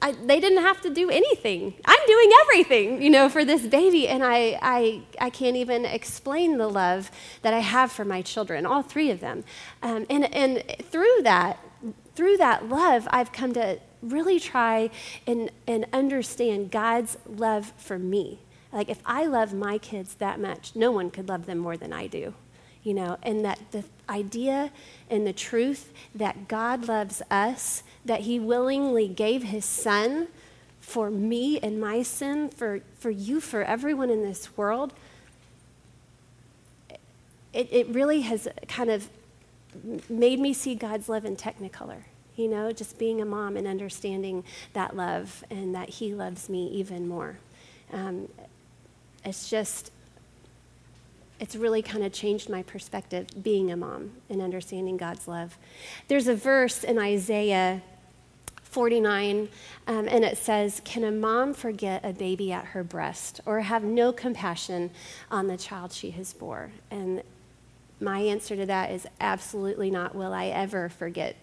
I, 0.02 0.12
they 0.12 0.40
didn't 0.40 0.62
have 0.62 0.80
to 0.82 0.90
do 0.90 1.08
anything. 1.10 1.74
I'm 1.84 2.06
doing 2.06 2.30
everything, 2.42 3.02
you 3.02 3.10
know, 3.10 3.28
for 3.28 3.44
this 3.44 3.66
baby. 3.66 4.08
And 4.08 4.24
I, 4.24 4.58
I, 4.60 5.02
I 5.20 5.30
can't 5.30 5.56
even 5.56 5.84
explain 5.84 6.58
the 6.58 6.68
love 6.68 7.10
that 7.42 7.54
I 7.54 7.60
have 7.60 7.92
for 7.92 8.04
my 8.04 8.22
children, 8.22 8.66
all 8.66 8.82
three 8.82 9.10
of 9.10 9.20
them. 9.20 9.44
Um, 9.82 10.06
and, 10.10 10.32
and 10.34 10.64
through 10.90 11.22
that, 11.22 11.58
through 12.14 12.36
that 12.38 12.68
love, 12.68 13.06
I've 13.10 13.32
come 13.32 13.52
to 13.54 13.78
really 14.02 14.38
try 14.40 14.90
and, 15.26 15.50
and 15.66 15.86
understand 15.92 16.70
God's 16.70 17.16
love 17.26 17.72
for 17.76 17.98
me. 17.98 18.40
Like, 18.72 18.88
if 18.88 19.00
I 19.06 19.26
love 19.26 19.54
my 19.54 19.78
kids 19.78 20.14
that 20.16 20.40
much, 20.40 20.74
no 20.74 20.90
one 20.90 21.10
could 21.10 21.28
love 21.28 21.46
them 21.46 21.58
more 21.58 21.76
than 21.76 21.92
I 21.92 22.06
do 22.06 22.34
you 22.86 22.94
know, 22.94 23.16
and 23.24 23.44
that 23.44 23.58
the 23.72 23.82
idea 24.08 24.70
and 25.10 25.26
the 25.26 25.32
truth 25.32 25.92
that 26.14 26.46
God 26.46 26.86
loves 26.86 27.20
us, 27.32 27.82
that 28.04 28.20
He 28.20 28.38
willingly 28.38 29.08
gave 29.08 29.42
His 29.42 29.64
Son 29.64 30.28
for 30.78 31.10
me 31.10 31.58
and 31.58 31.80
my 31.80 32.04
sin, 32.04 32.48
for, 32.48 32.82
for 32.96 33.10
you, 33.10 33.40
for 33.40 33.64
everyone 33.64 34.08
in 34.08 34.22
this 34.22 34.56
world, 34.56 34.92
it, 37.52 37.68
it 37.72 37.88
really 37.88 38.20
has 38.20 38.46
kind 38.68 38.88
of 38.88 39.08
made 40.08 40.38
me 40.38 40.52
see 40.52 40.76
God's 40.76 41.08
love 41.08 41.24
in 41.24 41.34
technicolor. 41.34 42.04
You 42.36 42.48
know, 42.48 42.70
just 42.70 42.98
being 42.98 43.20
a 43.20 43.24
mom 43.24 43.56
and 43.56 43.66
understanding 43.66 44.44
that 44.74 44.96
love 44.96 45.42
and 45.50 45.74
that 45.74 45.88
He 45.88 46.14
loves 46.14 46.48
me 46.48 46.68
even 46.68 47.08
more. 47.08 47.38
Um, 47.92 48.28
it's 49.24 49.50
just, 49.50 49.90
it's 51.40 51.56
really 51.56 51.82
kind 51.82 52.04
of 52.04 52.12
changed 52.12 52.48
my 52.48 52.62
perspective 52.62 53.26
being 53.42 53.70
a 53.70 53.76
mom 53.76 54.12
and 54.30 54.40
understanding 54.40 54.96
God's 54.96 55.26
love. 55.26 55.58
There's 56.08 56.28
a 56.28 56.34
verse 56.36 56.84
in 56.84 56.98
Isaiah 56.98 57.82
49, 58.62 59.48
um, 59.86 60.06
and 60.08 60.24
it 60.24 60.36
says, 60.36 60.82
Can 60.84 61.02
a 61.02 61.10
mom 61.10 61.54
forget 61.54 62.04
a 62.04 62.12
baby 62.12 62.52
at 62.52 62.66
her 62.66 62.84
breast 62.84 63.40
or 63.46 63.60
have 63.60 63.82
no 63.82 64.12
compassion 64.12 64.90
on 65.30 65.46
the 65.46 65.56
child 65.56 65.92
she 65.92 66.10
has 66.10 66.34
bore? 66.34 66.70
And 66.90 67.22
my 67.98 68.20
answer 68.20 68.54
to 68.54 68.66
that 68.66 68.90
is 68.90 69.06
absolutely 69.20 69.90
not. 69.90 70.14
Will 70.14 70.32
I 70.34 70.48
ever 70.48 70.90
forget 70.90 71.36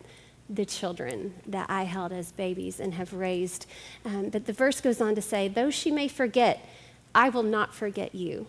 the 0.53 0.65
children 0.65 1.33
that 1.47 1.69
I 1.69 1.83
held 1.83 2.11
as 2.11 2.31
babies 2.31 2.79
and 2.79 2.93
have 2.93 3.13
raised? 3.13 3.65
Um, 4.05 4.29
but 4.29 4.45
the 4.45 4.53
verse 4.53 4.81
goes 4.81 5.01
on 5.01 5.15
to 5.15 5.21
say, 5.21 5.47
Though 5.47 5.69
she 5.69 5.91
may 5.91 6.07
forget, 6.07 6.67
I 7.15 7.29
will 7.29 7.43
not 7.43 7.73
forget 7.73 8.15
you. 8.15 8.47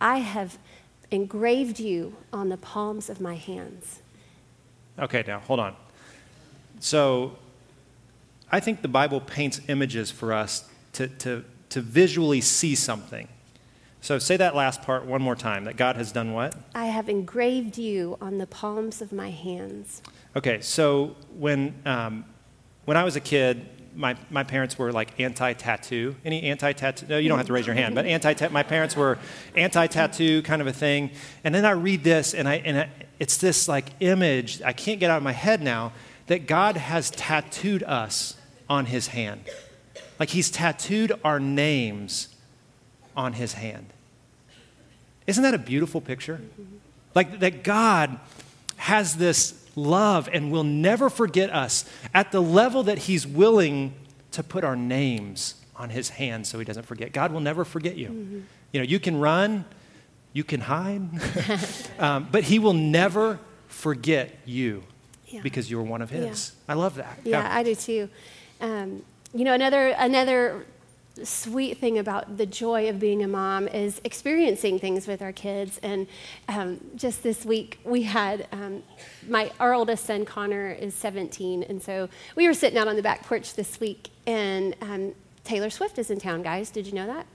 I 0.00 0.18
have 0.18 0.58
engraved 1.10 1.80
you 1.80 2.16
on 2.32 2.48
the 2.48 2.56
palms 2.56 3.08
of 3.08 3.20
my 3.20 3.34
hands. 3.34 4.00
Okay, 4.98 5.24
now 5.26 5.40
hold 5.40 5.60
on. 5.60 5.74
So 6.80 7.36
I 8.50 8.60
think 8.60 8.82
the 8.82 8.88
Bible 8.88 9.20
paints 9.20 9.60
images 9.68 10.10
for 10.10 10.32
us 10.32 10.68
to, 10.94 11.08
to, 11.08 11.44
to 11.70 11.80
visually 11.80 12.40
see 12.40 12.74
something. 12.74 13.28
So 14.00 14.18
say 14.18 14.36
that 14.36 14.54
last 14.54 14.82
part 14.82 15.04
one 15.04 15.20
more 15.20 15.34
time 15.34 15.64
that 15.64 15.76
God 15.76 15.96
has 15.96 16.12
done 16.12 16.32
what? 16.32 16.54
I 16.74 16.86
have 16.86 17.08
engraved 17.08 17.78
you 17.78 18.16
on 18.20 18.38
the 18.38 18.46
palms 18.46 19.02
of 19.02 19.12
my 19.12 19.30
hands. 19.30 20.02
Okay, 20.36 20.60
so 20.60 21.16
when, 21.36 21.74
um, 21.84 22.24
when 22.84 22.96
I 22.96 23.04
was 23.04 23.16
a 23.16 23.20
kid, 23.20 23.68
my, 23.94 24.16
my 24.30 24.44
parents 24.44 24.78
were 24.78 24.92
like 24.92 25.18
anti 25.18 25.52
tattoo. 25.54 26.14
Any 26.24 26.44
anti 26.44 26.72
tattoo? 26.72 27.06
No, 27.08 27.18
you 27.18 27.28
don't 27.28 27.38
have 27.38 27.48
to 27.48 27.52
raise 27.52 27.66
your 27.66 27.74
hand, 27.74 27.96
but 27.96 28.06
anti 28.06 28.48
my 28.48 28.62
parents 28.62 28.96
were 28.96 29.18
anti 29.56 29.88
tattoo 29.88 30.42
kind 30.42 30.62
of 30.62 30.68
a 30.68 30.72
thing. 30.72 31.10
And 31.42 31.52
then 31.54 31.64
I 31.64 31.72
read 31.72 32.04
this, 32.04 32.34
and, 32.34 32.48
I, 32.48 32.56
and 32.56 32.78
I, 32.78 32.90
it's 33.18 33.38
this 33.38 33.66
like 33.66 33.90
image, 34.00 34.62
I 34.62 34.72
can't 34.72 35.00
get 35.00 35.10
out 35.10 35.16
of 35.16 35.24
my 35.24 35.32
head 35.32 35.60
now, 35.60 35.92
that 36.28 36.46
God 36.46 36.76
has 36.76 37.10
tattooed 37.10 37.82
us 37.82 38.36
on 38.68 38.86
his 38.86 39.08
hand. 39.08 39.42
Like 40.20 40.30
he's 40.30 40.50
tattooed 40.50 41.12
our 41.24 41.40
names 41.40 42.28
on 43.18 43.32
his 43.32 43.54
hand. 43.54 43.92
Isn't 45.26 45.42
that 45.42 45.52
a 45.52 45.58
beautiful 45.58 46.00
picture? 46.00 46.40
Like 47.14 47.40
that 47.40 47.64
God 47.64 48.18
has 48.76 49.16
this 49.16 49.68
love 49.74 50.28
and 50.32 50.52
will 50.52 50.64
never 50.64 51.10
forget 51.10 51.50
us 51.50 51.84
at 52.14 52.30
the 52.32 52.40
level 52.40 52.84
that 52.84 52.98
he's 52.98 53.26
willing 53.26 53.92
to 54.30 54.42
put 54.42 54.62
our 54.62 54.76
names 54.76 55.56
on 55.74 55.90
his 55.90 56.10
hand 56.10 56.46
so 56.46 56.58
he 56.60 56.64
doesn't 56.64 56.84
forget. 56.84 57.12
God 57.12 57.32
will 57.32 57.40
never 57.40 57.64
forget 57.64 57.96
you. 57.96 58.08
Mm-hmm. 58.08 58.40
You 58.72 58.80
know, 58.80 58.84
you 58.84 59.00
can 59.00 59.18
run, 59.18 59.64
you 60.32 60.44
can 60.44 60.60
hide, 60.60 61.02
um, 61.98 62.28
but 62.30 62.44
he 62.44 62.60
will 62.60 62.72
never 62.72 63.40
forget 63.66 64.36
you 64.44 64.84
yeah. 65.26 65.40
because 65.42 65.68
you 65.68 65.78
are 65.80 65.82
one 65.82 66.02
of 66.02 66.10
his. 66.10 66.52
Yeah. 66.56 66.72
I 66.72 66.76
love 66.76 66.94
that. 66.94 67.18
Yeah, 67.24 67.42
yeah, 67.42 67.56
I 67.56 67.62
do 67.64 67.74
too. 67.74 68.08
Um, 68.60 69.02
you 69.34 69.44
know, 69.44 69.54
another 69.54 69.88
another 69.88 70.64
sweet 71.24 71.78
thing 71.78 71.98
about 71.98 72.36
the 72.36 72.46
joy 72.46 72.88
of 72.88 72.98
being 72.98 73.22
a 73.22 73.28
mom 73.28 73.68
is 73.68 74.00
experiencing 74.04 74.78
things 74.78 75.06
with 75.06 75.22
our 75.22 75.32
kids. 75.32 75.78
And 75.82 76.06
um, 76.48 76.80
just 76.96 77.22
this 77.22 77.44
week, 77.44 77.78
we 77.84 78.02
had 78.02 78.46
um, 78.52 78.82
my 79.28 79.50
our 79.60 79.74
oldest 79.74 80.04
son 80.06 80.24
Connor 80.24 80.70
is 80.70 80.94
17, 80.94 81.62
and 81.64 81.82
so 81.82 82.08
we 82.36 82.46
were 82.46 82.54
sitting 82.54 82.78
out 82.78 82.88
on 82.88 82.96
the 82.96 83.02
back 83.02 83.26
porch 83.26 83.54
this 83.54 83.80
week, 83.80 84.10
and 84.26 84.74
um, 84.80 85.14
Taylor 85.44 85.70
Swift 85.70 85.98
is 85.98 86.10
in 86.10 86.18
town. 86.18 86.42
Guys, 86.42 86.70
did 86.70 86.86
you 86.86 86.92
know 86.92 87.06
that? 87.06 87.26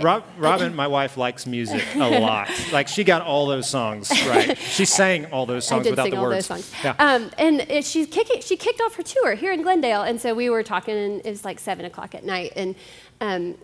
Rob, 0.00 0.24
Robin, 0.38 0.74
my 0.74 0.86
wife, 0.86 1.16
likes 1.16 1.46
music 1.46 1.82
a 1.94 2.20
lot. 2.20 2.50
Like 2.72 2.88
she 2.88 3.04
got 3.04 3.22
all 3.22 3.46
those 3.46 3.68
songs 3.68 4.10
right. 4.26 4.56
She 4.58 4.84
sang 4.84 5.26
all 5.26 5.46
those 5.46 5.66
songs 5.66 5.88
without 5.88 6.10
the 6.10 6.20
words. 6.20 6.50
Yeah. 6.82 6.94
Um, 6.98 7.30
and 7.38 7.60
it, 7.62 7.84
she 7.84 8.06
kicked 8.06 8.42
she 8.42 8.56
kicked 8.56 8.80
off 8.80 8.94
her 8.96 9.02
tour 9.02 9.34
here 9.34 9.52
in 9.52 9.62
Glendale, 9.62 10.02
and 10.02 10.20
so 10.20 10.34
we 10.34 10.50
were 10.50 10.62
talking, 10.62 10.96
and 10.96 11.20
it 11.24 11.30
was 11.30 11.44
like 11.44 11.60
seven 11.60 11.84
o'clock 11.84 12.14
at 12.14 12.24
night, 12.24 12.52
and 12.56 12.74
um, 13.20 13.56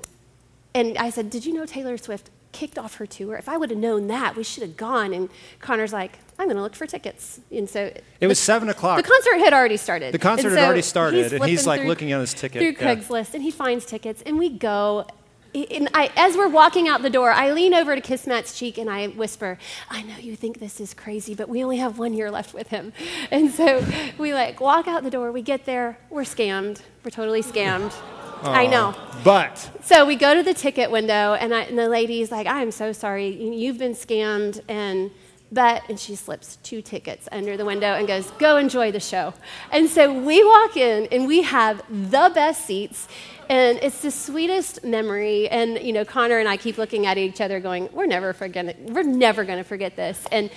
and 0.75 0.97
I 0.99 1.11
said, 1.11 1.31
"Did 1.31 1.45
you 1.45 1.53
know 1.53 1.67
Taylor 1.67 1.97
Swift 1.97 2.31
kicked 2.53 2.79
off 2.79 2.97
her 2.97 3.07
tour? 3.07 3.37
If 3.37 3.49
I 3.49 3.57
would 3.57 3.71
have 3.71 3.79
known 3.79 4.07
that, 4.09 4.37
we 4.37 4.45
should 4.45 4.63
have 4.63 4.77
gone." 4.77 5.13
And 5.13 5.29
Connor's 5.61 5.93
like, 5.93 6.19
"I'm 6.39 6.47
going 6.47 6.57
to 6.57 6.63
look 6.63 6.75
for 6.75 6.87
tickets." 6.87 7.41
And 7.51 7.69
so 7.69 7.87
it 7.87 8.05
the, 8.21 8.29
was 8.29 8.39
seven 8.39 8.69
o'clock. 8.69 8.97
The 8.97 9.09
concert 9.09 9.39
had 9.39 9.53
already 9.53 9.77
started. 9.77 10.15
The 10.15 10.19
concert 10.19 10.49
and 10.49 10.59
had 10.59 10.67
already 10.67 10.83
started, 10.83 11.25
he's 11.25 11.33
and 11.33 11.45
he's 11.45 11.67
like 11.67 11.81
through, 11.81 11.89
looking 11.89 12.13
at 12.13 12.21
his 12.21 12.35
ticket 12.35 12.61
through 12.61 12.75
Craigslist, 12.75 13.35
and 13.35 13.43
he 13.43 13.51
finds 13.51 13.85
tickets, 13.85 14.23
and 14.25 14.39
we 14.39 14.49
go, 14.49 15.07
I, 15.55 16.11
as 16.17 16.37
we're 16.37 16.49
walking 16.49 16.89
out 16.89 17.03
the 17.03 17.11
door, 17.11 17.31
I 17.31 17.53
lean 17.53 17.75
over 17.75 17.95
to 17.95 18.01
kiss 18.01 18.27
Matt's 18.27 18.59
cheek 18.59 18.79
and 18.79 18.89
I 18.89 19.09
whisper, 19.09 19.59
I 19.89 20.03
know 20.03 20.17
you 20.17 20.37
think 20.37 20.61
this 20.61 20.81
is 20.81 20.95
crazy, 20.95 21.35
but 21.35 21.49
we 21.49 21.63
only 21.65 21.79
have 21.79 21.99
one 21.99 22.15
year 22.15 22.31
left 22.31 22.55
with 22.55 22.69
him. 22.69 22.93
And 23.31 23.51
so 23.51 23.85
we 24.19 24.35
like 24.35 24.61
walk 24.61 24.87
out 24.87 25.03
the 25.03 25.11
door, 25.11 25.33
we 25.33 25.43
get 25.43 25.67
there, 25.67 25.99
we're 26.09 26.23
scammed. 26.23 26.81
We're 27.05 27.11
totally 27.11 27.43
scammed. 27.43 27.91
Aww, 27.91 28.49
I 28.49 28.67
know. 28.67 28.95
But. 29.25 29.71
So 29.83 30.07
we 30.07 30.17
go 30.17 30.35
to 30.35 30.43
the 30.43 30.55
ticket 30.55 30.91
window 30.91 31.35
and, 31.35 31.55
I, 31.55 31.63
and 31.63 31.79
the 31.79 31.89
lady's 31.89 32.31
like, 32.31 32.47
I'm 32.47 32.71
so 32.71 32.93
sorry, 32.93 33.29
you've 33.29 33.79
been 33.79 33.95
scammed. 33.95 34.61
And 34.69 35.11
but, 35.53 35.83
and 35.89 35.99
she 35.99 36.15
slips 36.15 36.57
two 36.63 36.81
tickets 36.81 37.29
under 37.33 37.57
the 37.57 37.65
window 37.65 37.95
and 37.95 38.07
goes, 38.07 38.31
Go 38.33 38.57
enjoy 38.57 38.93
the 38.93 39.01
show. 39.01 39.35
And 39.73 39.89
so 39.89 40.13
we 40.13 40.45
walk 40.45 40.77
in 40.77 41.09
and 41.11 41.27
we 41.27 41.43
have 41.43 41.83
the 41.89 42.31
best 42.33 42.67
seats. 42.67 43.09
And 43.51 43.81
it's 43.83 44.01
the 44.01 44.13
sweetest 44.13 44.85
memory. 44.85 45.49
And, 45.49 45.77
you 45.81 45.93
know, 45.93 46.05
Connor 46.05 46.39
and 46.39 46.49
I 46.49 46.57
keep 46.57 46.79
looking 46.79 47.07
at 47.07 47.19
each 47.19 47.41
other 47.41 47.59
going, 47.59 47.89
We're 47.93 48.07
never, 48.07 48.33
forget- 48.33 48.79
we're 48.83 49.03
never 49.03 49.45
going 49.45 49.59
to 49.59 49.65
forget 49.65 49.97
this. 49.97 50.25
And 50.31 50.49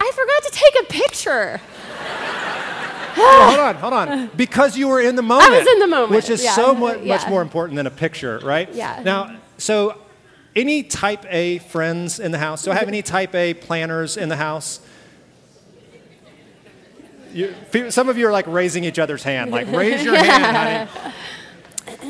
I 0.00 0.10
forgot 0.14 0.42
to 0.44 0.50
take 0.50 0.82
a 0.82 0.84
picture. 0.86 1.60
hold 3.14 3.58
on, 3.60 3.74
hold 3.74 3.92
on. 3.92 4.30
Because 4.34 4.78
you 4.78 4.88
were 4.88 5.02
in 5.02 5.14
the 5.14 5.22
moment. 5.22 5.50
I 5.50 5.58
was 5.58 5.68
in 5.68 5.78
the 5.78 5.86
moment. 5.86 6.12
Which 6.12 6.30
is 6.30 6.42
yeah. 6.42 6.54
so 6.54 6.74
much, 6.74 7.02
yeah. 7.02 7.16
much 7.16 7.28
more 7.28 7.42
important 7.42 7.76
than 7.76 7.86
a 7.86 7.90
picture, 7.90 8.38
right? 8.38 8.72
Yeah. 8.72 9.02
Now, 9.04 9.36
so 9.58 10.00
any 10.56 10.84
type 10.84 11.26
A 11.28 11.58
friends 11.58 12.18
in 12.18 12.32
the 12.32 12.38
house? 12.38 12.64
Do 12.64 12.70
I 12.70 12.76
have 12.76 12.88
any 12.88 13.02
type 13.02 13.34
A 13.34 13.52
planners 13.52 14.16
in 14.16 14.30
the 14.30 14.36
house? 14.36 14.80
You, 17.34 17.54
some 17.90 18.08
of 18.08 18.16
you 18.16 18.26
are 18.26 18.32
like 18.32 18.46
raising 18.46 18.84
each 18.84 18.98
other's 18.98 19.22
hand, 19.22 19.50
like 19.50 19.70
raise 19.70 20.02
your 20.02 20.16
hand, 20.24 20.88
honey. 20.96 21.14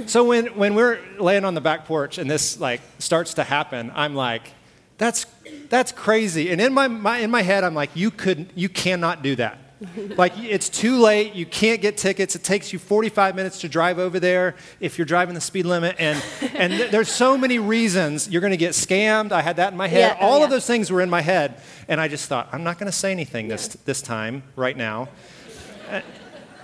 So 0.07 0.25
when, 0.25 0.47
when 0.57 0.75
we're 0.75 0.99
laying 1.19 1.45
on 1.45 1.55
the 1.55 1.61
back 1.61 1.87
porch 1.87 2.19
and 2.19 2.31
this 2.31 2.61
like 2.61 2.81
starts 2.99 3.35
to 3.35 3.45
happen, 3.45 3.93
I'm 3.95 4.15
like, 4.15 4.53
that's, 4.97 5.27
that's 5.69 5.93
crazy. 5.93 6.51
And 6.51 6.61
in 6.61 6.73
my, 6.73 6.89
my, 6.89 7.19
in 7.19 7.31
my 7.31 7.43
head, 7.43 7.65
I'm 7.65 7.75
like, 7.75 7.91
you 7.95 8.11
could, 8.11 8.51
you 8.55 8.69
cannot 8.69 9.23
do 9.23 9.37
that. 9.37 9.59
Like 10.17 10.37
it's 10.39 10.69
too 10.69 10.99
late. 10.99 11.35
You 11.35 11.47
can't 11.47 11.81
get 11.81 11.97
tickets. 11.97 12.35
It 12.35 12.43
takes 12.43 12.73
you 12.73 12.81
45 12.81 13.37
minutes 13.37 13.61
to 13.61 13.69
drive 13.69 14.01
over 14.01 14.19
there 14.19 14.57
if 14.81 14.99
you're 14.99 15.05
driving 15.05 15.37
the 15.37 15.41
speed 15.41 15.67
limit. 15.67 15.95
And 16.01 16.21
and 16.55 16.73
th- 16.73 16.91
there's 16.91 17.09
so 17.09 17.39
many 17.39 17.61
reasons. 17.61 18.29
You're 18.29 18.41
going 18.41 18.51
to 18.51 18.57
get 18.57 18.73
scammed. 18.73 19.31
I 19.31 19.41
had 19.41 19.57
that 19.57 19.71
in 19.73 19.79
my 19.79 19.87
head. 19.87 20.17
Yeah, 20.17 20.19
oh, 20.21 20.27
all 20.27 20.39
yeah. 20.39 20.45
of 20.47 20.51
those 20.51 20.67
things 20.67 20.91
were 20.91 21.01
in 21.01 21.11
my 21.11 21.21
head. 21.21 21.61
And 21.87 22.01
i 22.01 22.09
just 22.09 22.29
thought 22.29 22.49
i'm 22.53 22.65
not 22.65 22.79
going 22.79 22.91
to 22.91 22.97
say 22.97 23.11
anything 23.11 23.47
yeah. 23.47 23.57
this 23.57 23.69
this 23.85 24.03
time 24.03 24.43
right 24.57 24.77
now 24.77 25.09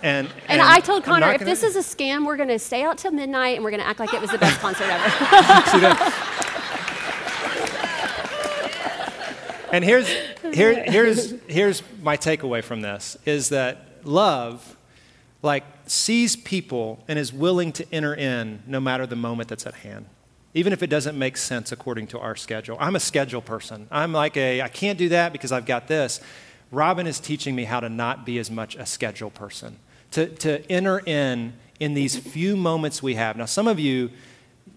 and, 0.04 0.26
and, 0.26 0.34
and, 0.48 0.60
I 0.60 0.80
told 0.80 1.02
Connor, 1.02 1.32
if 1.32 1.40
this 1.40 1.62
is 1.62 1.76
a 1.76 1.78
scam, 1.78 2.26
we're 2.26 2.36
going 2.36 2.50
to 2.50 2.58
stay 2.58 2.82
out 2.82 2.98
till 2.98 3.10
midnight 3.10 3.54
and 3.54 3.64
we're 3.64 3.70
going 3.70 3.82
to 3.82 3.86
act 3.86 3.98
like 3.98 4.12
it 4.12 4.20
was 4.20 4.30
the 4.30 4.36
best 4.36 4.60
concert 4.60 4.84
ever. 4.84 5.02
and 9.72 9.82
here's, 9.82 10.06
here, 10.52 10.84
here's, 10.84 11.30
here's 11.46 11.82
my 12.02 12.18
takeaway 12.18 12.62
from 12.62 12.82
this 12.82 13.16
is 13.24 13.48
that 13.48 13.86
love 14.04 14.76
like 15.40 15.64
sees 15.86 16.36
people 16.36 17.02
and 17.08 17.18
is 17.18 17.32
willing 17.32 17.72
to 17.72 17.86
enter 17.90 18.14
in 18.14 18.62
no 18.66 18.80
matter 18.80 19.06
the 19.06 19.16
moment 19.16 19.48
that's 19.48 19.66
at 19.66 19.76
hand 19.76 20.04
even 20.52 20.74
if 20.74 20.82
it 20.82 20.88
doesn't 20.88 21.18
make 21.18 21.36
sense 21.36 21.72
according 21.72 22.06
to 22.06 22.16
our 22.16 22.36
schedule. 22.36 22.76
I'm 22.78 22.94
a 22.94 23.00
schedule 23.00 23.42
person. 23.42 23.88
I'm 23.90 24.12
like 24.12 24.36
a 24.36 24.62
i 24.62 24.68
can't 24.68 24.96
do 24.96 25.08
that 25.08 25.32
because 25.32 25.50
i've 25.50 25.66
got 25.66 25.88
this. 25.88 26.20
Robin 26.70 27.06
is 27.06 27.18
teaching 27.18 27.56
me 27.56 27.64
how 27.64 27.80
to 27.80 27.88
not 27.88 28.24
be 28.24 28.38
as 28.38 28.50
much 28.50 28.76
a 28.76 28.86
schedule 28.86 29.30
person 29.30 29.78
to, 30.14 30.28
to 30.28 30.70
enter 30.70 31.00
in 31.00 31.54
in 31.80 31.94
these 31.94 32.16
few 32.16 32.56
moments 32.56 33.02
we 33.02 33.14
have 33.14 33.36
now 33.36 33.44
some 33.44 33.66
of 33.66 33.80
you 33.80 34.10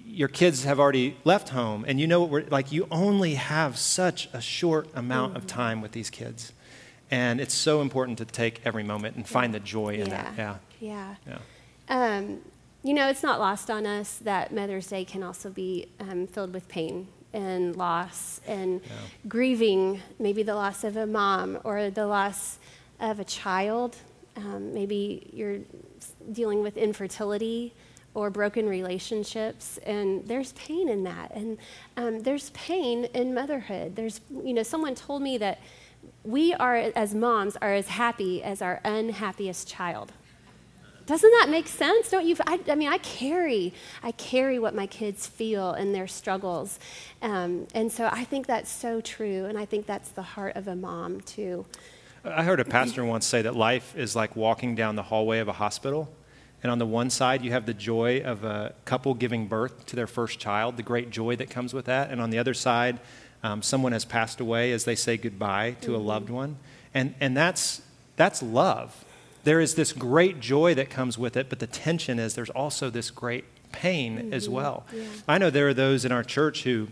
your 0.03 0.27
kids 0.27 0.63
have 0.63 0.79
already 0.79 1.15
left 1.24 1.50
home 1.50 1.86
and 1.88 2.00
you 2.00 2.08
know 2.08 2.22
what 2.22 2.29
we're 2.32 2.46
like 2.50 2.72
you 2.72 2.88
only 2.89 3.36
have 3.36 3.77
such 3.77 4.27
a 4.34 4.41
short 4.41 4.88
amount 4.96 5.38
of 5.38 5.46
time 5.46 5.79
with 5.79 5.91
these 5.91 6.10
kids 6.10 6.53
and 7.12 7.39
it's 7.39 7.53
so 7.53 7.82
important 7.82 8.17
to 8.17 8.25
take 8.25 8.60
every 8.65 8.84
moment 8.84 9.15
and 9.15 9.27
find 9.27 9.53
the 9.53 9.60
joy 9.60 9.89
in 9.89 10.08
yeah. 10.08 10.24
that 10.24 10.34
yeah 10.38 10.56
yeah, 10.79 11.15
yeah. 11.27 12.17
Um, 12.17 12.39
you 12.82 12.96
know 12.96 13.08
it's 13.08 13.22
not 13.22 13.39
lost 13.39 13.70
on 13.70 13.86
us 13.86 14.17
that 14.17 14.51
mother's 14.51 14.88
day 14.88 15.06
can 15.06 15.22
also 15.22 15.51
be 15.51 15.88
um, 16.00 16.25
filled 16.25 16.51
with 16.51 16.67
pain 16.67 17.08
and 17.32 17.75
loss 17.75 18.41
and 18.48 18.82
yeah. 18.84 18.91
grieving 19.27 20.01
maybe 20.17 20.41
the 20.41 20.56
loss 20.56 20.84
of 20.84 20.98
a 20.98 21.06
mom 21.06 21.60
or 21.63 21.91
the 21.91 22.08
loss 22.08 22.58
of 23.00 23.20
a 23.20 23.24
child 23.24 23.98
um, 24.38 24.74
maybe 24.74 25.29
you're 25.34 25.60
dealing 26.32 26.62
with 26.62 26.77
infertility 26.77 27.74
or 28.13 28.29
broken 28.29 28.67
relationships, 28.67 29.77
and 29.86 30.27
there's 30.27 30.53
pain 30.53 30.89
in 30.89 31.03
that. 31.03 31.32
And 31.36 31.58
um, 31.98 32.20
there's 32.22 32.50
pain 32.51 33.06
in 33.13 33.34
motherhood. 33.34 33.96
There's, 33.96 34.22
you 34.44 34.53
know, 34.53 34.63
someone 34.63 34.96
told 34.96 35.22
me 35.22 35.38
that 35.38 35.60
we 36.24 36.53
are, 36.53 36.75
as 36.75 37.13
moms, 37.13 37.58
are 37.58 37.74
as 37.74 37.88
happy 37.88 38.41
as 38.41 38.62
our 38.62 38.82
unhappiest 38.84 39.67
child. 39.67 40.12
Doesn't 41.06 41.32
that 41.39 41.48
make 41.50 41.67
sense? 41.67 42.10
Don't 42.10 42.25
you? 42.25 42.36
I, 42.46 42.60
I, 42.67 42.75
mean, 42.75 42.89
I 42.89 42.98
carry, 42.98 43.74
I 44.03 44.12
carry 44.12 44.60
what 44.60 44.75
my 44.75 44.88
kids 44.88 45.25
feel 45.25 45.72
and 45.72 45.96
their 45.96 46.08
struggles, 46.08 46.79
um, 47.22 47.65
and 47.74 47.89
so 47.89 48.10
I 48.12 48.25
think 48.25 48.46
that's 48.46 48.70
so 48.70 49.00
true, 49.00 49.46
and 49.46 49.58
I 49.58 49.63
think 49.63 49.86
that's 49.86 50.10
the 50.10 50.22
heart 50.22 50.58
of 50.58 50.67
a 50.67 50.75
mom 50.75 51.22
too. 51.22 51.65
I 52.36 52.43
heard 52.43 52.60
a 52.60 52.65
pastor 52.65 53.03
once 53.05 53.25
say 53.25 53.41
that 53.41 53.55
life 53.55 53.96
is 53.96 54.15
like 54.15 54.36
walking 54.36 54.75
down 54.75 54.96
the 54.96 55.03
hallway 55.03 55.39
of 55.39 55.48
a 55.48 55.53
hospital, 55.53 56.13
and 56.63 56.72
on 56.72 56.79
the 56.79 56.86
one 56.86 57.10
side 57.10 57.43
you 57.43 57.51
have 57.51 57.65
the 57.65 57.74
joy 57.74 58.22
of 58.22 58.43
a 58.43 58.74
couple 58.86 59.13
giving 59.13 59.48
birth 59.48 59.86
to 59.88 59.96
their 59.96 60.07
first 60.07 60.39
child, 60.39 60.77
the 60.77 60.84
great 60.84 61.10
joy 61.10 61.36
that 61.36 61.50
comes 61.50 61.74
with 61.74 61.86
that, 61.86 62.10
and 62.10 62.22
on 62.22 62.29
the 62.29 62.39
other 62.39 62.53
side, 62.53 63.00
um, 63.43 63.62
someone 63.62 63.91
has 63.91 64.05
passed 64.05 64.39
away 64.39 64.72
as 64.72 64.86
they 64.86 64.96
say 64.96 65.17
goodbye 65.17 65.75
to 65.81 65.88
mm-hmm. 65.88 65.96
a 65.96 66.03
loved 66.03 66.29
one, 66.29 66.57
and 66.93 67.15
and 67.19 67.36
that's 67.36 67.81
that's 68.15 68.41
love 68.41 69.05
there 69.48 69.62
is 69.62 69.75
this 69.75 69.93
great 69.93 70.41
joy 70.41 70.75
that 70.75 70.89
comes 70.89 71.17
with 71.17 71.38
it, 71.38 71.48
but 71.48 71.60
the 71.60 71.67
tension 71.67 72.19
is 72.19 72.36
there's 72.36 72.50
also 72.50 72.89
this 72.89 73.10
great 73.10 73.46
pain 73.72 74.17
mm-hmm. 74.17 74.34
as 74.34 74.50
well. 74.50 74.86
Yeah. 74.93 75.05
I 75.25 75.38
know 75.38 75.50
there 75.50 75.69
are 75.69 75.74
those 75.74 76.03
in 76.03 76.12
our 76.12 76.24
church 76.24 76.63
who 76.63 76.89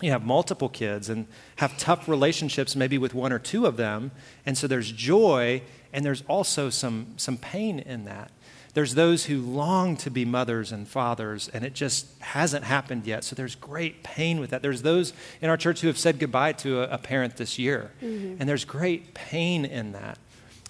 you 0.00 0.10
have 0.10 0.24
multiple 0.24 0.68
kids 0.68 1.08
and 1.08 1.26
have 1.56 1.76
tough 1.78 2.08
relationships 2.08 2.74
maybe 2.74 2.98
with 2.98 3.14
one 3.14 3.32
or 3.32 3.38
two 3.38 3.66
of 3.66 3.76
them, 3.76 4.10
and 4.46 4.56
so 4.56 4.66
there's 4.66 4.90
joy 4.90 5.62
and 5.92 6.04
there's 6.04 6.22
also 6.28 6.70
some 6.70 7.14
some 7.16 7.36
pain 7.36 7.78
in 7.78 8.04
that. 8.04 8.30
There's 8.74 8.94
those 8.94 9.26
who 9.26 9.38
long 9.38 9.98
to 9.98 10.10
be 10.10 10.24
mothers 10.24 10.72
and 10.72 10.88
fathers, 10.88 11.50
and 11.52 11.62
it 11.62 11.74
just 11.74 12.06
hasn't 12.20 12.64
happened 12.64 13.06
yet. 13.06 13.22
So 13.22 13.36
there's 13.36 13.54
great 13.54 14.02
pain 14.02 14.40
with 14.40 14.48
that. 14.50 14.62
There's 14.62 14.80
those 14.80 15.12
in 15.42 15.50
our 15.50 15.58
church 15.58 15.82
who 15.82 15.88
have 15.88 15.98
said 15.98 16.18
goodbye 16.18 16.52
to 16.52 16.80
a, 16.80 16.94
a 16.94 16.98
parent 16.98 17.36
this 17.36 17.58
year, 17.58 17.90
mm-hmm. 18.02 18.36
and 18.40 18.48
there's 18.48 18.64
great 18.64 19.12
pain 19.12 19.66
in 19.66 19.92
that. 19.92 20.18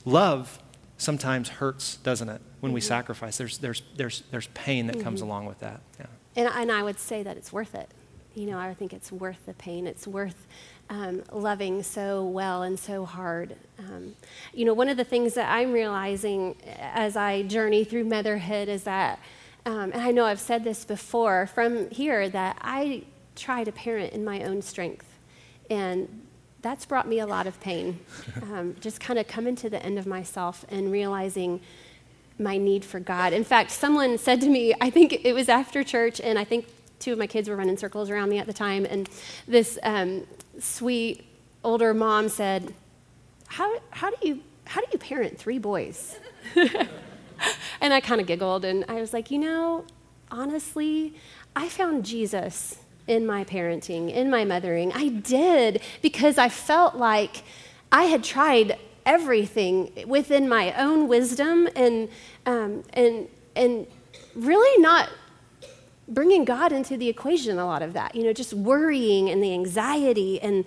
Love 0.05 0.59
sometimes 0.99 1.49
hurts, 1.49 1.97
doesn't 1.97 2.29
it? 2.29 2.41
When 2.59 2.71
mm-hmm. 2.71 2.75
we 2.75 2.81
sacrifice, 2.81 3.37
there's, 3.37 3.59
there's, 3.59 3.83
there's, 3.97 4.23
there's 4.31 4.49
pain 4.49 4.89
that 4.89 4.97
mm-hmm. 4.97 5.05
comes 5.05 5.21
along 5.21 5.47
with 5.47 5.61
that. 5.61 5.81
Yeah. 5.99 6.07
And, 6.35 6.49
and 6.49 6.73
I 6.73 6.83
would 6.83 6.99
say 6.99 7.23
that 7.23 7.37
it's 7.37 7.53
worth 7.53 7.75
it. 7.75 7.89
You 8.35 8.47
know, 8.47 8.59
I 8.59 8.73
think 8.75 8.93
it's 8.93 9.13
worth 9.13 9.45
the 9.47 9.55
pain. 9.55 9.87
It's 9.87 10.07
worth 10.07 10.47
um, 10.89 11.23
loving 11.33 11.83
so 11.83 12.25
well 12.25 12.63
and 12.63 12.79
so 12.79 13.05
hard. 13.05 13.57
Um, 13.79 14.15
you 14.53 14.65
know, 14.65 14.75
one 14.75 14.89
of 14.89 14.97
the 14.97 15.05
things 15.05 15.35
that 15.35 15.51
I'm 15.51 15.73
realizing 15.73 16.57
as 16.79 17.17
I 17.17 17.43
journey 17.43 17.85
through 17.85 18.05
motherhood 18.05 18.69
is 18.69 18.85
that, 18.85 19.19
um, 19.67 19.93
and 19.93 20.03
I 20.03 20.11
know 20.11 20.25
I've 20.25 20.41
said 20.41 20.65
this 20.65 20.85
before 20.85 21.47
from 21.47 21.91
here, 21.91 22.29
that 22.29 22.59
I 22.61 23.05
try 23.37 23.65
to 23.65 23.73
parent 23.73 24.13
in 24.13 24.25
my 24.25 24.43
own 24.45 24.63
strength. 24.63 25.07
And 25.71 26.27
that's 26.61 26.87
brought 26.87 27.09
me 27.09 27.19
a 27.19 27.27
lot 27.27 27.47
of 27.47 27.61
pain. 27.61 28.01
Um, 28.53 28.77
just 28.81 29.01
kind 29.01 29.19
of 29.19 29.27
coming 29.27 29.57
to 29.57 29.71
the 29.71 29.83
end 29.83 29.99
of 29.99 30.07
myself 30.07 30.65
and 30.69 30.93
realizing 30.93 31.61
my 32.39 32.59
need 32.59 32.85
for 32.85 33.01
God. 33.01 33.33
In 33.33 33.45
fact, 33.45 33.71
someone 33.71 34.19
said 34.19 34.41
to 34.43 34.49
me, 34.49 34.75
I 34.81 34.91
think 34.91 35.25
it 35.25 35.33
was 35.33 35.49
after 35.49 35.83
church, 35.83 36.21
and 36.21 36.39
I 36.39 36.45
think 36.45 36.67
two 37.03 37.13
of 37.13 37.19
my 37.19 37.27
kids 37.27 37.49
were 37.49 37.57
running 37.57 37.77
circles 37.77 38.11
around 38.11 38.29
me 38.29 38.39
at 38.39 38.47
the 38.47 38.53
time, 38.53 38.87
and 38.89 39.09
this 39.47 39.79
um, 39.83 40.27
sweet 40.59 41.25
older 41.65 41.93
mom 41.93 42.29
said, 42.29 42.73
how, 43.47 43.81
how, 43.91 44.11
do 44.11 44.17
you, 44.27 44.41
how 44.65 44.81
do 44.81 44.87
you 44.93 44.99
parent 44.99 45.39
three 45.39 45.59
boys? 45.59 46.19
and 47.81 47.93
I 47.93 48.01
kind 48.01 48.21
of 48.21 48.27
giggled, 48.27 48.65
and 48.65 48.85
I 48.89 48.95
was 48.95 49.13
like, 49.13 49.31
you 49.31 49.39
know, 49.39 49.85
honestly, 50.31 51.15
I 51.55 51.69
found 51.69 52.05
Jesus 52.05 52.79
in 53.07 53.27
my 53.27 53.45
parenting, 53.45 54.13
in 54.13 54.31
my 54.31 54.45
mothering. 54.45 54.93
I 54.93 55.09
did 55.09 55.83
because 56.01 56.39
I 56.39 56.49
felt 56.49 56.95
like 56.95 57.43
I 57.91 58.05
had 58.05 58.25
tried 58.25 58.79
everything 59.05 59.93
within 60.07 60.49
my 60.49 60.73
own 60.75 61.09
wisdom 61.09 61.69
and, 61.75 62.09
um, 62.47 62.85
and, 62.93 63.29
and 63.57 63.87
really 64.35 64.81
not 64.81 65.09
bringing 66.13 66.45
God 66.45 66.73
into 66.73 66.97
the 66.97 67.09
equation, 67.09 67.59
a 67.59 67.67
lot 67.67 67.83
of 67.83 67.93
that, 67.93 68.15
you 68.15 68.25
know, 68.25 68.33
just 68.33 68.53
worrying 68.53 69.31
and 69.31 69.43
the 69.43 69.53
anxiety 69.53 70.41
and 70.41 70.65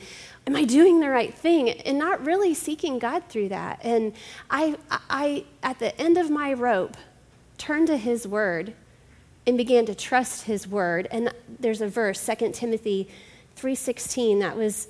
am 0.48 0.56
I 0.56 0.64
doing 0.64 1.00
the 1.00 1.10
right 1.10 1.34
thing? 1.34 1.70
And 1.70 1.98
not 1.98 2.26
really 2.26 2.54
seeking 2.54 3.00
God 3.00 3.24
through 3.30 3.50
that. 3.50 3.80
And 3.84 4.14
I, 4.50 4.78
I 5.10 5.46
at 5.64 5.80
the 5.80 6.00
end 6.00 6.18
of 6.18 6.30
my 6.30 6.54
rope, 6.54 6.98
turned 7.58 7.88
to 7.88 7.98
His 7.98 8.28
Word 8.28 8.74
and 9.48 9.58
began 9.58 9.86
to 9.86 9.96
trust 9.96 10.44
his 10.44 10.68
word. 10.68 11.08
And 11.12 11.32
there's 11.60 11.82
a 11.82 11.88
verse, 11.88 12.26
2 12.26 12.52
Timothy 12.52 13.08
3.16, 13.58 14.40
that 14.40 14.58
was 14.58 14.88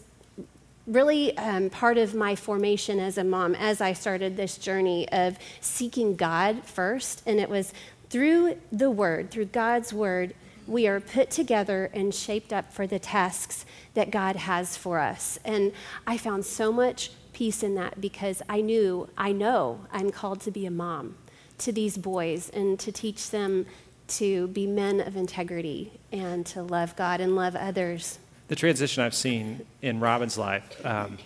really 0.87 1.37
um, 1.37 1.69
part 1.69 1.97
of 1.97 2.13
my 2.13 2.35
formation 2.35 2.99
as 2.99 3.17
a 3.17 3.23
mom 3.23 3.55
as 3.55 3.81
I 3.81 3.93
started 3.93 4.37
this 4.37 4.57
journey 4.57 5.09
of 5.09 5.37
seeking 5.59 6.15
God 6.15 6.63
first. 6.63 7.23
And 7.25 7.39
it 7.39 7.49
was 7.49 7.73
through 8.09 8.57
the 8.71 8.91
word, 8.91 9.31
through 9.31 9.45
God's 9.45 9.91
word, 9.91 10.33
we 10.67 10.88
are 10.88 10.99
put 10.99 11.30
together 11.30 11.89
and 11.93 12.13
shaped 12.13 12.51
up 12.51 12.71
for 12.73 12.88
the 12.88 12.99
tasks 12.99 13.65
that 13.93 14.12
God 14.12 14.36
has 14.36 14.75
for 14.78 14.99
us. 14.99 15.39
And 15.45 15.71
I 16.08 16.17
found 16.17 16.45
so 16.45 16.71
much 16.71 17.12
peace 17.34 17.63
in 17.63 17.75
that 17.75 17.99
because 17.99 18.41
I 18.47 18.62
knew, 18.62 19.10
I 19.17 19.32
know 19.32 19.82
I'm 19.91 20.12
called 20.12 20.41
to 20.41 20.51
be 20.51 20.65
a 20.65 20.71
mom 20.71 21.15
to 21.60 21.71
these 21.71 21.97
boys 21.97 22.49
and 22.49 22.80
to 22.80 22.91
teach 22.91 23.30
them 23.30 23.65
to 24.08 24.47
be 24.47 24.67
men 24.67 25.01
of 25.01 25.15
integrity 25.15 25.99
and 26.12 26.45
to 26.47 26.62
love 26.62 26.95
God 26.95 27.21
and 27.21 27.36
love 27.36 27.56
others. 27.56 28.19
The 28.47 28.56
transition 28.56 29.04
I've 29.04 29.15
seen 29.15 29.65
in 29.82 29.99
Robin's 29.99 30.38
life, 30.38 30.86
um, 30.86 31.17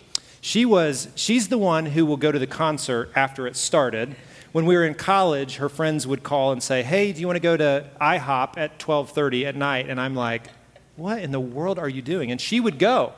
she 0.42 0.66
was, 0.66 1.10
she's 1.16 1.50
the 1.50 1.58
one 1.58 1.88
who 1.88 2.06
will 2.06 2.18
go 2.18 2.32
to 2.32 2.40
the 2.40 2.48
concert 2.48 3.12
after 3.16 3.46
it 3.46 3.56
started. 3.56 4.16
When 4.52 4.66
we 4.66 4.76
were 4.76 4.86
in 4.86 4.96
college, 4.96 5.58
her 5.58 5.70
friends 5.70 6.08
would 6.08 6.24
call 6.24 6.52
and 6.52 6.62
say, 6.62 6.84
"Hey, 6.84 7.12
do 7.12 7.22
you 7.22 7.28
want 7.28 7.38
to 7.38 7.42
go 7.42 7.56
to 7.56 7.86
IHOP 8.02 8.58
at 8.58 8.80
12:30 8.80 9.46
at 9.46 9.56
night?" 9.56 9.90
And 9.90 10.02
I'm 10.02 10.16
like, 10.16 10.50
"What 10.96 11.22
in 11.22 11.32
the 11.32 11.40
world 11.40 11.78
are 11.78 11.90
you 11.90 12.02
doing?" 12.02 12.32
And 12.32 12.42
she 12.42 12.60
would 12.60 12.80
go, 12.80 13.14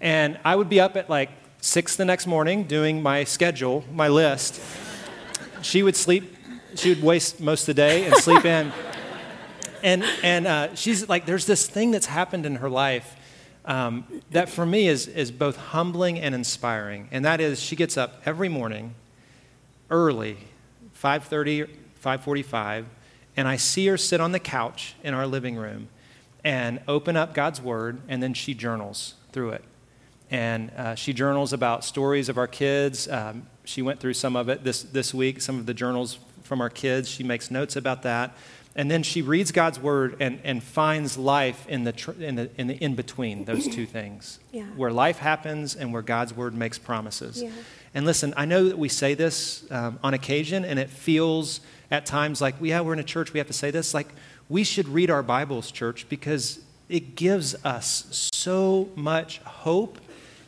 and 0.00 0.38
I 0.44 0.54
would 0.54 0.68
be 0.68 0.80
up 0.80 0.96
at 0.96 1.10
like 1.10 1.30
six 1.60 1.96
the 1.96 2.04
next 2.04 2.26
morning 2.26 2.64
doing 2.64 3.02
my 3.02 3.24
schedule, 3.24 3.84
my 3.92 4.08
list. 4.08 4.60
She 5.62 5.82
would 5.82 5.96
sleep. 5.96 6.36
She 6.76 6.90
would 6.90 7.02
waste 7.02 7.40
most 7.40 7.62
of 7.62 7.74
the 7.74 7.74
day 7.74 8.06
and 8.06 8.14
sleep 8.16 8.44
in 8.44 8.72
and 9.82 10.04
and 10.22 10.46
uh, 10.46 10.74
she's 10.74 11.08
like, 11.08 11.26
there's 11.26 11.46
this 11.46 11.66
thing 11.66 11.90
that's 11.90 12.06
happened 12.06 12.46
in 12.46 12.56
her 12.56 12.70
life 12.70 13.16
um, 13.64 14.04
that 14.30 14.48
for 14.48 14.64
me 14.64 14.88
is 14.88 15.06
is 15.06 15.30
both 15.30 15.56
humbling 15.56 16.18
and 16.18 16.34
inspiring, 16.34 17.08
and 17.10 17.24
that 17.24 17.40
is 17.40 17.60
she 17.60 17.76
gets 17.76 17.96
up 17.96 18.22
every 18.24 18.48
morning, 18.48 18.94
early, 19.90 20.38
5:30, 21.02 21.68
5:45, 22.02 22.86
and 23.36 23.46
I 23.46 23.56
see 23.56 23.86
her 23.86 23.96
sit 23.96 24.20
on 24.20 24.32
the 24.32 24.40
couch 24.40 24.94
in 25.02 25.14
our 25.14 25.26
living 25.26 25.56
room, 25.56 25.88
and 26.44 26.80
open 26.88 27.16
up 27.16 27.34
God's 27.34 27.60
Word, 27.60 28.00
and 28.08 28.22
then 28.22 28.34
she 28.34 28.54
journals 28.54 29.14
through 29.32 29.50
it, 29.50 29.64
and 30.30 30.70
uh, 30.76 30.94
she 30.94 31.12
journals 31.12 31.52
about 31.52 31.84
stories 31.84 32.28
of 32.28 32.38
our 32.38 32.46
kids. 32.46 33.08
Um, 33.08 33.46
she 33.64 33.82
went 33.82 34.00
through 34.00 34.14
some 34.14 34.36
of 34.36 34.48
it 34.48 34.64
this 34.64 34.82
this 34.82 35.14
week, 35.14 35.40
some 35.40 35.58
of 35.58 35.66
the 35.66 35.74
journals 35.74 36.18
from 36.42 36.60
our 36.60 36.70
kids. 36.70 37.08
She 37.08 37.22
makes 37.22 37.50
notes 37.50 37.76
about 37.76 38.02
that. 38.02 38.34
And 38.78 38.88
then 38.88 39.02
she 39.02 39.22
reads 39.22 39.50
God's 39.50 39.80
word 39.80 40.18
and, 40.20 40.38
and 40.44 40.62
finds 40.62 41.18
life 41.18 41.66
in 41.66 41.82
the, 41.82 41.90
tr- 41.90 42.12
in 42.12 42.36
the, 42.36 42.48
in 42.56 42.68
the 42.68 42.74
in 42.76 42.94
between 42.94 43.44
those 43.44 43.66
two 43.66 43.86
things, 43.98 44.38
yeah. 44.52 44.66
where 44.76 44.92
life 44.92 45.18
happens 45.18 45.74
and 45.74 45.92
where 45.92 46.00
God's 46.00 46.32
word 46.32 46.54
makes 46.54 46.78
promises. 46.78 47.42
Yeah. 47.42 47.50
And 47.92 48.06
listen, 48.06 48.32
I 48.36 48.44
know 48.44 48.68
that 48.68 48.78
we 48.78 48.88
say 48.88 49.14
this 49.14 49.68
um, 49.72 49.98
on 50.04 50.14
occasion, 50.14 50.64
and 50.64 50.78
it 50.78 50.90
feels 50.90 51.60
at 51.90 52.06
times 52.06 52.40
like, 52.40 52.54
yeah, 52.60 52.80
we're 52.80 52.92
in 52.92 53.00
a 53.00 53.04
church, 53.04 53.32
we 53.32 53.38
have 53.38 53.48
to 53.48 53.52
say 53.52 53.72
this. 53.72 53.94
Like, 53.94 54.10
we 54.48 54.62
should 54.62 54.86
read 54.88 55.10
our 55.10 55.24
Bibles, 55.24 55.72
church, 55.72 56.08
because 56.08 56.60
it 56.88 57.16
gives 57.16 57.56
us 57.64 58.28
so 58.32 58.90
much 58.94 59.38
hope 59.40 59.98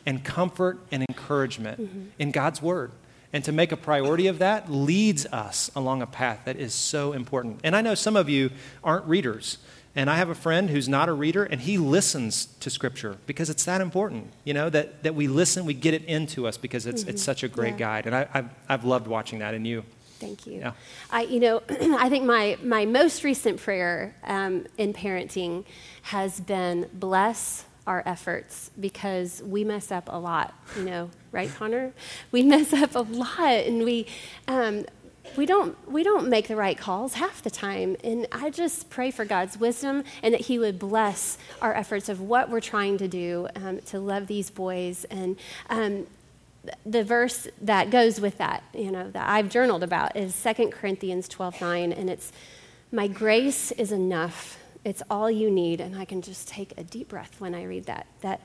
and 0.05 0.23
comfort 0.23 0.79
and 0.89 1.05
encouragement 1.09 1.81
mm-hmm. 1.81 2.03
in 2.17 2.31
God's 2.31 2.61
word 2.61 2.91
and 3.33 3.43
to 3.45 3.51
make 3.51 3.71
a 3.71 3.77
priority 3.77 4.27
of 4.27 4.39
that 4.39 4.71
leads 4.71 5.25
us 5.27 5.71
along 5.75 6.01
a 6.01 6.07
path 6.07 6.41
that 6.45 6.57
is 6.57 6.73
so 6.73 7.13
important. 7.13 7.59
And 7.63 7.75
I 7.75 7.81
know 7.81 7.95
some 7.95 8.15
of 8.15 8.29
you 8.29 8.51
aren't 8.83 9.05
readers. 9.05 9.57
And 9.93 10.09
I 10.09 10.15
have 10.15 10.29
a 10.29 10.35
friend 10.35 10.69
who's 10.69 10.87
not 10.87 11.09
a 11.09 11.13
reader, 11.13 11.43
and 11.43 11.59
he 11.59 11.77
listens 11.77 12.45
to 12.61 12.69
Scripture 12.69 13.17
because 13.25 13.49
it's 13.49 13.65
that 13.65 13.81
important, 13.81 14.31
you 14.45 14.53
know, 14.53 14.69
that, 14.69 15.03
that 15.03 15.15
we 15.15 15.27
listen, 15.27 15.65
we 15.65 15.73
get 15.73 15.93
it 15.93 16.05
into 16.05 16.47
us 16.47 16.55
because 16.55 16.85
it's, 16.85 17.01
mm-hmm. 17.01 17.09
it's 17.09 17.21
such 17.21 17.43
a 17.43 17.49
great 17.49 17.73
yeah. 17.73 17.77
guide. 17.79 18.05
And 18.05 18.15
I, 18.15 18.27
I've, 18.33 18.49
I've 18.69 18.85
loved 18.85 19.07
watching 19.07 19.39
that 19.39 19.53
in 19.53 19.65
you. 19.65 19.83
Thank 20.19 20.47
you. 20.47 20.59
Yeah. 20.59 20.73
I, 21.09 21.23
you 21.23 21.41
know, 21.41 21.61
I 21.69 22.07
think 22.07 22.23
my, 22.23 22.57
my 22.63 22.85
most 22.85 23.25
recent 23.25 23.59
prayer 23.59 24.15
um, 24.23 24.65
in 24.77 24.93
parenting 24.93 25.65
has 26.03 26.39
been 26.39 26.87
bless 26.93 27.65
our 27.85 28.03
efforts 28.05 28.71
because 28.79 29.41
we 29.43 29.63
mess 29.65 29.91
up 29.91 30.07
a 30.07 30.17
lot, 30.17 30.53
you 30.77 30.83
know, 30.83 31.09
right, 31.31 31.49
Connor? 31.53 31.93
We 32.31 32.43
mess 32.43 32.73
up 32.73 32.95
a 32.95 32.99
lot, 32.99 33.65
and 33.65 33.83
we, 33.83 34.07
um, 34.47 34.85
we 35.35 35.45
don't 35.45 35.77
we 35.89 36.03
don't 36.03 36.27
make 36.27 36.47
the 36.47 36.55
right 36.55 36.77
calls 36.77 37.13
half 37.13 37.41
the 37.41 37.49
time 37.49 37.95
and 38.03 38.27
i 38.31 38.49
just 38.49 38.89
pray 38.89 39.11
for 39.11 39.23
god's 39.23 39.57
wisdom 39.57 40.03
and 40.21 40.33
that 40.33 40.41
he 40.41 40.59
would 40.59 40.77
bless 40.77 41.37
our 41.61 41.73
efforts 41.73 42.09
of 42.09 42.19
what 42.19 42.49
we're 42.49 42.59
trying 42.59 42.97
to 42.97 43.07
do 43.07 43.47
um, 43.55 43.79
to 43.81 43.99
love 43.99 44.27
these 44.27 44.49
boys 44.49 45.05
and 45.05 45.37
um, 45.69 46.05
the 46.85 47.03
verse 47.03 47.47
that 47.61 47.89
goes 47.89 48.19
with 48.19 48.37
that 48.37 48.63
you 48.73 48.91
know 48.91 49.09
that 49.11 49.27
i've 49.29 49.49
journaled 49.49 49.83
about 49.83 50.15
is 50.15 50.35
2 50.43 50.69
corinthians 50.69 51.27
12 51.27 51.61
9 51.61 51.93
and 51.93 52.09
it's 52.09 52.31
my 52.91 53.07
grace 53.07 53.71
is 53.73 53.91
enough 53.91 54.57
it's 54.83 55.03
all 55.09 55.29
you 55.29 55.49
need 55.49 55.79
and 55.79 55.95
i 55.95 56.05
can 56.05 56.21
just 56.21 56.47
take 56.47 56.73
a 56.77 56.83
deep 56.83 57.09
breath 57.09 57.39
when 57.39 57.55
i 57.55 57.63
read 57.63 57.85
that 57.85 58.05
that 58.21 58.41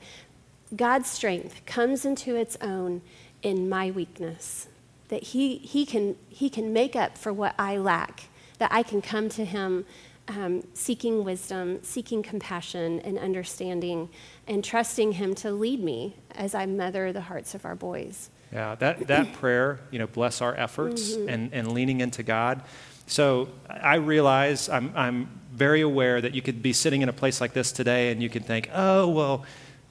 god's 0.75 1.09
strength 1.09 1.65
comes 1.67 2.05
into 2.05 2.35
its 2.35 2.57
own 2.61 3.03
in 3.43 3.69
my 3.69 3.91
weakness 3.91 4.69
that 5.09 5.23
he, 5.23 5.59
he, 5.59 5.87
can, 5.87 6.17
he 6.29 6.51
can 6.51 6.73
make 6.73 6.97
up 6.97 7.17
for 7.17 7.33
what 7.33 7.55
I 7.59 7.77
lack, 7.77 8.25
that 8.59 8.73
I 8.73 8.83
can 8.83 9.01
come 9.03 9.29
to 9.31 9.45
him 9.45 9.85
um, 10.29 10.67
seeking 10.75 11.23
wisdom, 11.23 11.79
seeking 11.83 12.23
compassion 12.23 13.01
and 13.01 13.19
understanding, 13.19 14.09
and 14.49 14.65
trusting 14.65 15.13
him 15.13 15.35
to 15.37 15.53
lead 15.53 15.83
me 15.83 16.17
as 16.35 16.55
I 16.55 16.67
mother 16.67 17.13
the 17.13 17.21
hearts 17.23 17.55
of 17.55 17.65
our 17.65 17.77
boys. 17.77 18.31
Yeah, 18.53 18.75
that, 18.77 19.07
that 19.07 19.33
prayer, 19.35 19.79
you 19.93 20.01
know, 20.01 20.09
bless 20.09 20.43
our 20.43 20.55
efforts 20.57 21.13
mm-hmm. 21.13 21.29
and, 21.29 21.53
and 21.53 21.73
leaning 21.73 22.01
into 22.01 22.25
God. 22.25 22.63
So 23.07 23.49
I 23.69 23.97
realize 23.97 24.69
I'm, 24.69 24.93
I'm 24.97 25.41
very 25.53 25.81
aware 25.81 26.21
that 26.21 26.35
you 26.35 26.43
could 26.43 26.61
be 26.61 26.73
sitting 26.73 27.03
in 27.03 27.09
a 27.09 27.13
place 27.13 27.41
like 27.41 27.53
this 27.53 27.71
today 27.71 28.11
and 28.11 28.21
you 28.21 28.29
could 28.29 28.45
think, 28.45 28.69
oh, 28.75 29.09
well, 29.09 29.45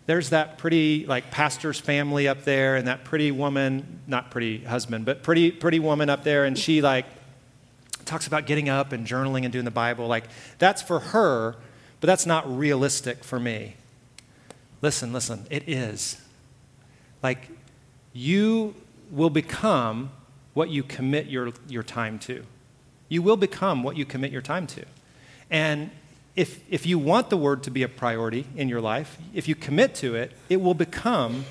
there's 0.06 0.30
that 0.30 0.58
pretty 0.58 1.06
like 1.06 1.32
pastor's 1.32 1.80
family 1.80 2.28
up 2.28 2.44
there 2.44 2.76
and 2.76 2.88
that 2.88 3.04
pretty 3.04 3.32
woman 3.32 4.02
not 4.08 4.32
pretty 4.32 4.60
husband 4.60 5.06
but 5.06 5.24
pretty 5.24 5.52
pretty 5.52 5.80
woman 5.80 6.10
up 6.10 6.24
there. 6.24 6.46
And 6.46 6.58
she 6.58 6.82
like 6.82 7.06
talks 8.06 8.28
about 8.28 8.46
getting 8.46 8.70
up 8.70 8.92
and 8.92 9.08
journaling 9.08 9.44
and 9.44 9.52
doing 9.52 9.66
the 9.66 9.72
bible. 9.72 10.08
Like 10.08 10.26
that's 10.60 10.82
for 10.82 11.00
her 11.00 11.56
but 12.02 12.08
that's 12.08 12.26
not 12.26 12.58
realistic 12.58 13.24
for 13.24 13.40
me. 13.40 13.76
Listen 14.82 15.12
listen 15.14 15.46
it 15.50 15.68
is. 15.68 16.22
Like 17.24 17.50
you 18.14 18.76
will 19.12 19.30
become 19.30 20.12
what 20.56 20.70
you 20.70 20.82
commit 20.82 21.28
your, 21.28 21.52
your 21.68 21.84
time 21.84 22.18
to. 22.18 22.44
You 23.10 23.22
will 23.22 23.38
become 23.38 23.84
what 23.84 23.98
you 23.98 24.06
commit 24.06 24.32
your 24.32 24.42
time 24.42 24.66
to. 24.68 24.86
And 25.52 25.92
if, 26.36 26.60
if 26.70 26.86
you 26.86 27.00
want 27.00 27.30
the 27.30 27.38
word 27.38 27.64
to 27.64 27.72
be 27.72 27.84
a 27.84 27.88
priority 27.88 28.46
in 28.56 28.68
your 28.68 28.82
life, 28.82 29.18
if 29.34 29.48
you 29.48 29.56
commit 29.56 29.96
to 29.96 30.16
it, 30.16 30.32
it 30.50 30.62
will 30.62 30.74
become 30.74 31.46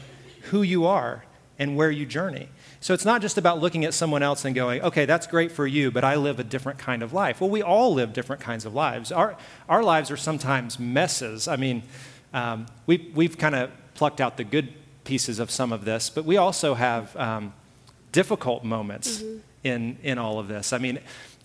who 0.50 0.62
you 0.62 0.84
are 0.84 1.24
and 1.58 1.76
where 1.76 1.90
you 1.90 2.04
journey. 2.04 2.48
So 2.80 2.92
it's 2.92 3.04
not 3.04 3.22
just 3.22 3.38
about 3.38 3.60
looking 3.60 3.86
at 3.86 3.94
someone 3.94 4.22
else 4.22 4.44
and 4.44 4.54
going, 4.54 4.82
okay, 4.82 5.06
that's 5.06 5.26
great 5.26 5.50
for 5.52 5.66
you, 5.66 5.90
but 5.90 6.04
I 6.04 6.16
live 6.16 6.38
a 6.38 6.44
different 6.44 6.78
kind 6.78 7.02
of 7.02 7.14
life. 7.14 7.40
Well, 7.40 7.48
we 7.48 7.62
all 7.62 7.94
live 7.94 8.12
different 8.12 8.42
kinds 8.42 8.66
of 8.66 8.74
lives. 8.74 9.10
Our, 9.10 9.36
our 9.70 9.82
lives 9.82 10.10
are 10.10 10.18
sometimes 10.18 10.78
messes. 10.78 11.48
I 11.48 11.56
mean, 11.56 11.82
um, 12.34 12.66
we, 12.86 13.10
we've 13.14 13.38
kind 13.38 13.54
of 13.54 13.70
plucked 13.94 14.20
out 14.20 14.36
the 14.36 14.44
good 14.44 14.74
pieces 15.04 15.38
of 15.38 15.50
some 15.50 15.72
of 15.72 15.86
this, 15.86 16.10
but 16.10 16.26
we 16.26 16.36
also 16.36 16.74
have 16.74 17.16
um, 17.16 17.54
difficult 18.12 18.64
moments 18.64 19.22
mm-hmm. 19.22 19.38
in, 19.62 19.96
in 20.02 20.18
all 20.18 20.38
of 20.38 20.48
this. 20.48 20.74
I 20.74 20.78
mean, 20.78 20.98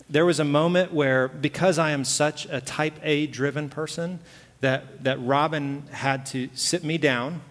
there 0.10 0.26
was 0.26 0.40
a 0.40 0.46
moment 0.46 0.92
where, 0.92 1.28
because 1.28 1.78
I 1.78 1.92
am 1.92 2.04
such 2.04 2.48
a 2.50 2.62
type 2.62 3.00
A 3.04 3.28
driven 3.28 3.70
person, 3.70 4.20
that, 4.62 5.04
that 5.04 5.22
Robin 5.22 5.84
had 5.92 6.26
to 6.28 6.50
sit 6.54 6.84
me 6.84 6.98
down 6.98 7.42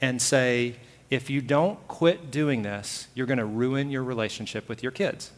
and 0.00 0.20
say, 0.20 0.76
if 1.10 1.30
you 1.30 1.40
don't 1.40 1.86
quit 1.86 2.30
doing 2.30 2.62
this, 2.62 3.08
you're 3.14 3.26
going 3.26 3.38
to 3.38 3.44
ruin 3.44 3.90
your 3.90 4.02
relationship 4.02 4.68
with 4.68 4.82
your 4.82 4.92
kids. 4.92 5.30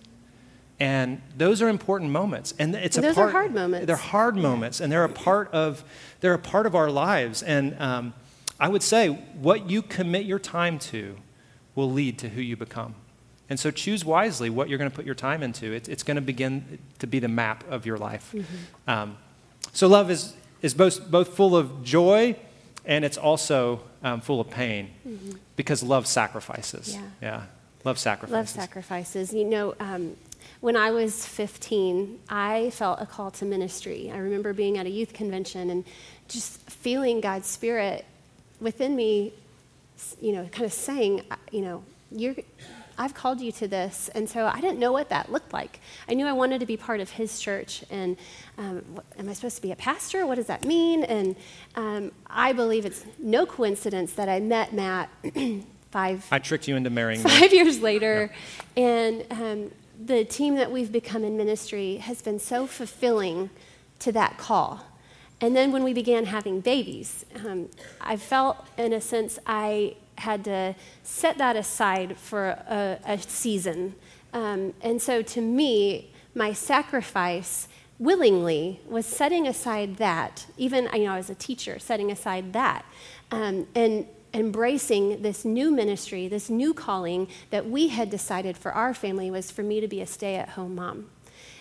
And 0.81 1.21
those 1.37 1.61
are 1.61 1.69
important 1.69 2.13
moments, 2.13 2.55
and 2.57 2.75
it's 2.75 2.97
and 2.97 3.05
a 3.05 3.09
those 3.09 3.17
part. 3.17 3.31
are 3.31 3.33
hard 3.33 3.53
moments. 3.53 3.87
They're 3.87 3.97
hard 3.97 4.37
moments, 4.37 4.81
and 4.81 4.93
they're 4.93 5.03
a 5.03 5.09
part 5.09 5.53
of 5.53 5.83
they're 6.21 6.35
a 6.35 6.39
part 6.39 6.67
of 6.67 6.77
our 6.77 6.89
lives. 6.89 7.43
And 7.43 7.77
um, 7.81 8.15
I 8.61 8.69
would 8.69 8.85
say, 8.85 9.09
what 9.09 9.69
you 9.69 9.83
commit 9.83 10.25
your 10.25 10.39
time 10.39 10.79
to 10.79 11.17
will 11.75 11.91
lead 11.91 12.17
to 12.21 12.29
who 12.29 12.41
you 12.41 12.57
become. 12.57 12.95
And 13.51 13.59
so 13.59 13.71
choose 13.71 14.05
wisely 14.05 14.51
what 14.51 14.69
you're 14.69 14.79
going 14.79 14.91
to 14.91 14.95
put 14.95 15.07
your 15.07 15.15
time 15.15 15.43
into. 15.43 15.73
It's, 15.73 15.89
it's 15.89 16.03
going 16.03 16.17
to 16.17 16.21
begin 16.21 16.79
to 16.99 17.07
be 17.07 17.19
the 17.19 17.29
map 17.29 17.65
of 17.71 17.87
your 17.87 17.97
life. 17.97 18.33
Mm-hmm. 18.35 18.91
Um, 18.91 19.19
so 19.73 19.89
love 19.89 20.11
is, 20.11 20.35
is 20.61 20.75
both, 20.75 21.11
both 21.11 21.29
full 21.35 21.57
of 21.57 21.83
joy 21.83 22.37
and 22.85 23.05
it's 23.05 23.19
also 23.19 23.81
um, 24.03 24.21
full 24.21 24.41
of 24.41 24.51
pain 24.51 24.91
mm-hmm. 25.07 25.33
because 25.57 25.83
love 25.83 26.07
sacrifices. 26.07 26.95
Yeah. 26.95 27.03
yeah. 27.23 27.43
Love 27.85 27.99
sacrifices. 27.99 28.33
Love 28.33 28.49
sacrifices. 28.49 29.33
You 29.33 29.45
know, 29.45 29.75
um, 29.79 30.17
when 30.61 30.77
I 30.77 30.91
was 30.91 31.25
15, 31.27 32.19
I 32.29 32.71
felt 32.71 33.01
a 33.01 33.07
call 33.07 33.31
to 33.33 33.45
ministry. 33.45 34.11
I 34.13 34.19
remember 34.19 34.53
being 34.53 34.79
at 34.79 34.87
a 34.87 34.91
youth 34.91 35.13
convention 35.13 35.71
and 35.71 35.85
just 36.29 36.59
feeling 36.71 37.21
God's 37.21 37.47
Spirit 37.47 38.05
within 38.61 38.97
me, 38.97 39.33
you 40.21 40.33
know, 40.33 40.45
kind 40.47 40.65
of 40.65 40.73
saying, 40.73 41.23
you 41.53 41.61
know, 41.61 41.85
you're, 42.11 42.35
I've 42.99 43.15
called 43.15 43.41
you 43.41 43.53
to 43.53 43.69
this. 43.69 44.11
And 44.15 44.29
so 44.29 44.47
I 44.47 44.61
didn't 44.61 44.79
know 44.79 44.93
what 44.93 45.09
that 45.11 45.31
looked 45.31 45.53
like. 45.53 45.81
I 46.09 46.15
knew 46.15 46.27
I 46.27 46.33
wanted 46.33 46.59
to 46.61 46.67
be 46.67 46.77
part 46.77 47.01
of 47.01 47.11
his 47.11 47.39
church. 47.41 47.85
And 47.91 48.17
um, 48.59 48.83
what, 48.93 49.05
am 49.19 49.29
I 49.29 49.33
supposed 49.33 49.57
to 49.57 49.63
be 49.63 49.71
a 49.73 49.77
pastor? 49.77 50.27
What 50.27 50.35
does 50.35 50.47
that 50.47 50.65
mean? 50.65 51.05
And 51.05 51.37
um, 51.77 52.13
I 52.27 52.53
believe 52.53 52.85
it's 52.85 53.05
no 53.19 53.47
coincidence 53.47 54.13
that 54.15 54.29
I 54.29 54.41
met 54.41 54.73
Matt 54.73 55.11
five. 55.91 56.27
I 56.31 56.41
tricked 56.41 56.67
you 56.67 56.77
into 56.77 56.91
marrying 56.91 57.23
Five 57.23 57.53
me. 57.53 57.57
years 57.57 57.81
later. 57.81 58.33
And 58.77 59.25
um, 59.31 59.71
the 60.05 60.25
team 60.25 60.57
that 60.57 60.71
we've 60.71 60.93
become 60.93 61.25
in 61.25 61.37
ministry 61.37 61.97
has 61.97 62.21
been 62.21 62.41
so 62.41 62.67
fulfilling 62.67 63.51
to 64.01 64.13
that 64.13 64.39
call. 64.39 64.85
And 65.41 65.55
then 65.55 65.71
when 65.71 65.85
we 65.85 65.93
began 65.93 66.27
having 66.27 66.61
babies, 66.61 67.25
um, 67.47 67.69
I 68.01 68.17
felt, 68.17 68.67
in 68.77 68.93
a 68.93 69.01
sense, 69.01 69.39
I 69.47 69.95
had 70.19 70.45
to 70.45 70.75
set 71.03 71.39
that 71.39 71.57
aside 71.57 72.17
for 72.17 72.49
a, 72.49 72.99
a 73.05 73.19
season. 73.19 73.95
Um, 74.33 74.75
and 74.83 75.01
so 75.01 75.23
to 75.23 75.41
me, 75.41 76.13
my 76.35 76.53
sacrifice 76.53 77.69
willingly 77.99 78.81
was 78.89 79.07
setting 79.07 79.47
aside 79.47 79.97
that, 79.97 80.47
even 80.57 80.89
you 80.95 81.05
know, 81.05 81.15
as 81.15 81.31
a 81.31 81.35
teacher, 81.35 81.79
setting 81.79 82.11
aside 82.11 82.53
that, 82.53 82.85
um, 83.31 83.67
and 83.75 84.07
embracing 84.35 85.23
this 85.23 85.45
new 85.45 85.71
ministry, 85.71 86.29
this 86.29 86.51
new 86.51 86.75
calling 86.75 87.29
that 87.51 87.69
we 87.69 87.89
had 87.89 88.11
decided 88.11 88.57
for 88.57 88.73
our 88.73 88.95
family 88.95 89.31
was 89.31 89.51
for 89.51 89.63
me 89.63 89.81
to 89.81 89.89
be 89.89 90.01
a 90.01 90.07
stay 90.07 90.37
at 90.37 90.51
home 90.51 90.75
mom. 90.75 91.07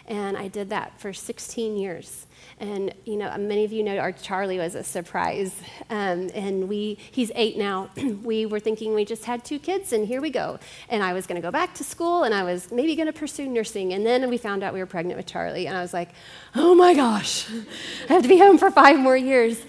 And 0.08 0.38
I 0.38 0.48
did 0.48 0.70
that 0.70 1.00
for 1.00 1.12
16 1.12 1.78
years. 1.78 2.28
And 2.60 2.94
you 3.06 3.18
know, 3.18 3.36
many 3.38 3.66
of 3.66 3.72
you 3.72 3.84
know 3.84 3.98
our 3.98 4.12
Charlie 4.12 4.58
was 4.58 4.74
a 4.74 4.84
surprise, 4.84 5.54
um, 5.92 6.32
and 6.34 6.68
we 6.68 6.98
he's 7.12 7.32
eight 7.36 7.56
now. 7.56 7.92
we 8.24 8.48
were 8.48 8.60
thinking 8.60 8.96
we 8.96 9.06
just 9.06 9.26
had 9.26 9.46
two 9.46 9.60
kids, 9.60 9.94
and 9.94 10.08
here 10.08 10.22
we 10.22 10.32
go. 10.32 10.58
And 10.90 11.04
I 11.04 11.14
was 11.14 11.28
going 11.28 11.40
to 11.40 11.46
go 11.46 11.52
back 11.52 11.76
to 11.76 11.84
school, 11.84 12.24
and 12.24 12.34
I 12.34 12.44
was 12.44 12.72
maybe 12.72 12.96
going 12.96 13.06
to 13.06 13.14
pursue 13.14 13.48
nursing. 13.48 13.94
And 13.94 14.04
then 14.04 14.28
we 14.28 14.40
found 14.40 14.64
out 14.64 14.74
we 14.74 14.80
were 14.80 14.88
pregnant 14.88 15.18
with 15.18 15.28
Charlie, 15.28 15.68
and 15.68 15.78
I 15.78 15.82
was 15.82 15.94
like, 15.94 16.10
oh 16.56 16.74
my 16.74 16.96
gosh, 16.96 17.48
I 18.10 18.14
have 18.14 18.24
to 18.24 18.30
be 18.30 18.40
home 18.40 18.58
for 18.58 18.72
five 18.72 18.98
more 18.98 19.18
years. 19.18 19.64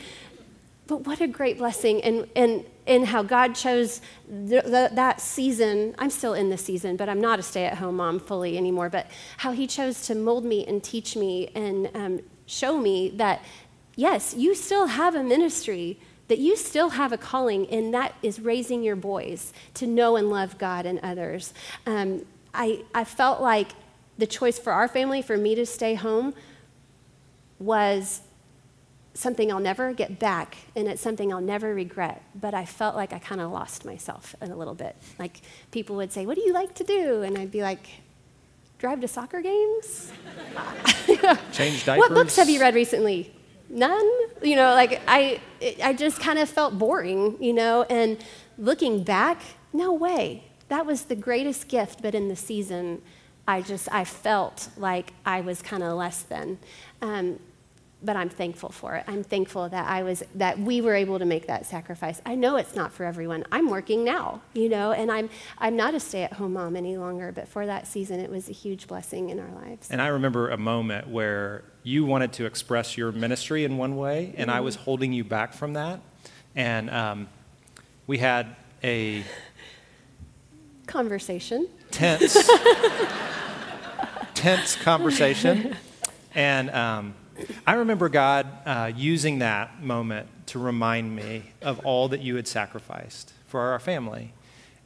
But 0.87 1.07
what 1.07 1.20
a 1.20 1.27
great 1.27 1.59
blessing, 1.59 2.03
and 2.03 2.27
and 2.35 2.64
and 2.88 3.07
how 3.07 3.22
God 3.22 3.55
chose 3.55 4.01
the, 4.27 4.62
the, 4.62 4.90
that 4.94 5.20
season. 5.20 5.94
I'm 5.98 6.11
still 6.11 6.35
in 6.35 6.48
this 6.48 6.64
season, 6.64 6.96
but 6.96 7.09
I'm 7.09 7.20
not 7.20 7.38
a 7.38 7.42
stay-at-home 7.42 7.96
mom 7.96 8.18
fully 8.18 8.57
anymore. 8.57 8.88
But 8.88 9.07
how 9.37 9.53
He 9.53 9.66
chose 9.66 10.07
to 10.07 10.14
mold 10.14 10.44
me 10.44 10.66
and 10.66 10.83
teach 10.83 11.14
me 11.14 11.51
and 11.55 11.90
um, 11.94 12.20
show 12.46 12.79
me 12.79 13.11
that, 13.11 13.44
yes, 13.94 14.35
you 14.35 14.55
still 14.55 14.87
have 14.87 15.14
a 15.14 15.22
ministry, 15.22 16.01
that 16.29 16.38
you 16.38 16.57
still 16.57 16.90
have 16.90 17.12
a 17.12 17.18
calling, 17.18 17.68
and 17.68 17.92
that 17.94 18.14
is 18.22 18.40
raising 18.40 18.83
your 18.83 18.96
boys 18.96 19.53
to 19.74 19.87
know 19.87 20.16
and 20.16 20.31
love 20.31 20.59
God 20.59 20.87
and 20.87 20.98
others. 21.01 21.55
Um, 21.87 22.24
I, 22.55 22.85
I 22.94 23.05
felt 23.05 23.40
like 23.40 23.68
the 24.16 24.27
choice 24.27 24.59
for 24.59 24.72
our 24.72 24.88
family, 24.88 25.22
for 25.22 25.37
me 25.37 25.55
to 25.55 25.64
stay 25.64 25.94
home, 25.94 26.35
was 27.59 28.22
something 29.14 29.51
I'll 29.51 29.61
never 29.61 29.92
get 29.92 30.18
back, 30.18 30.57
and 30.77 30.87
it's 30.88 31.03
something 31.03 31.33
I'll 31.33 31.40
never 31.40 31.75
regret. 31.75 32.23
But 32.35 32.55
I 32.55 32.64
felt 32.64 32.94
like 32.94 33.12
I 33.12 33.18
kind 33.18 33.40
of 33.40 33.51
lost 33.51 33.85
myself 33.85 34.35
in 34.40 34.51
a 34.51 34.57
little 34.57 34.75
bit. 34.75 34.97
Like 35.18 35.40
people 35.71 35.97
would 35.97 36.12
say, 36.12 36.27
What 36.27 36.37
do 36.37 36.42
you 36.42 36.53
like 36.53 36.75
to 36.77 36.85
do? 36.85 37.23
And 37.23 37.37
I'd 37.37 37.51
be 37.51 37.62
like, 37.62 37.88
drive 38.79 39.01
to 39.01 39.09
soccer 39.09 39.40
games? 39.40 40.12
Change 41.53 41.85
diapers? 41.85 41.99
What 41.99 42.14
books 42.14 42.37
have 42.37 42.49
you 42.49 42.61
read 42.61 42.75
recently? 42.75 43.35
None? 43.68 44.09
You 44.42 44.57
know, 44.57 44.73
like 44.75 45.03
I, 45.07 45.40
I 45.83 45.92
just 45.92 46.21
kind 46.21 46.38
of 46.38 46.49
felt 46.49 46.79
boring, 46.79 47.37
you 47.42 47.53
know, 47.53 47.83
and 47.85 48.23
looking 48.57 49.03
back, 49.03 49.42
no 49.73 49.92
way. 49.92 50.44
That 50.68 50.87
was 50.87 51.05
the 51.05 51.16
greatest 51.16 51.68
gift, 51.68 52.03
but 52.03 52.14
in 52.14 52.29
the 52.29 52.37
season, 52.37 53.03
I 53.47 53.62
just, 53.62 53.92
I 53.92 54.05
felt 54.05 54.68
like 54.77 55.12
I 55.25 55.40
was 55.40 55.61
kind 55.62 55.83
of 55.83 55.97
less 55.97 56.23
than. 56.23 56.59
Um, 57.03 57.40
but 58.02 58.16
I'm 58.16 58.28
thankful 58.28 58.70
for 58.70 58.94
it. 58.94 59.04
I'm 59.08 59.24
thankful 59.24 59.68
that 59.68 59.88
I 59.88 60.02
was 60.02 60.22
that 60.37 60.58
we 60.58 60.80
were 60.80 60.94
able 60.94 61.18
to 61.18 61.24
make 61.24 61.48
that 61.48 61.66
sacrifice. 61.66 62.20
I 62.24 62.37
know 62.37 62.56
it's 62.56 62.76
not 62.76 62.92
for 62.92 63.04
everyone. 63.04 63.44
I'm 63.50 63.68
working 63.68 64.04
now, 64.04 64.40
you 64.52 64.68
know, 64.68 64.92
and 64.92 65.11
I'm 65.11 65.28
I'm 65.58 65.76
not 65.76 65.94
a 65.94 66.00
stay-at-home 66.00 66.52
mom 66.52 66.76
any 66.76 66.96
longer, 66.96 67.32
but 67.32 67.48
for 67.48 67.66
that 67.66 67.87
season 67.87 68.20
it 68.20 68.30
was 68.30 68.48
a 68.48 68.52
huge 68.52 68.87
blessing 68.87 69.30
in 69.30 69.40
our 69.40 69.50
lives. 69.50 69.90
And 69.90 70.00
I 70.00 70.08
remember 70.08 70.50
a 70.50 70.56
moment 70.56 71.08
where 71.08 71.64
you 71.82 72.04
wanted 72.04 72.32
to 72.34 72.46
express 72.46 72.96
your 72.96 73.11
ministry 73.11 73.64
in 73.64 73.76
one 73.76 73.96
way, 73.96 74.32
and 74.37 74.48
mm-hmm. 74.48 74.56
I 74.56 74.61
was 74.61 74.76
holding 74.76 75.12
you 75.12 75.24
back 75.24 75.52
from 75.52 75.72
that. 75.72 76.00
And 76.54 76.90
um, 76.90 77.28
we 78.06 78.18
had 78.18 78.54
a 78.84 79.24
conversation. 80.87 81.68
Tense. 81.90 82.34
tense 84.34 84.76
conversation. 84.76 85.74
And 86.34 86.70
um, 86.70 87.14
I 87.66 87.74
remember 87.74 88.09
God 88.09 88.46
uh, 88.66 88.92
using 88.94 89.38
that 89.40 89.83
moment 89.83 90.29
to 90.46 90.59
remind 90.59 91.14
me 91.14 91.44
of 91.62 91.81
all 91.81 92.09
that 92.09 92.20
you 92.20 92.37
had 92.37 92.48
sacrificed 92.48 93.33
for 93.46 93.61
our 93.61 93.79
family. 93.79 94.33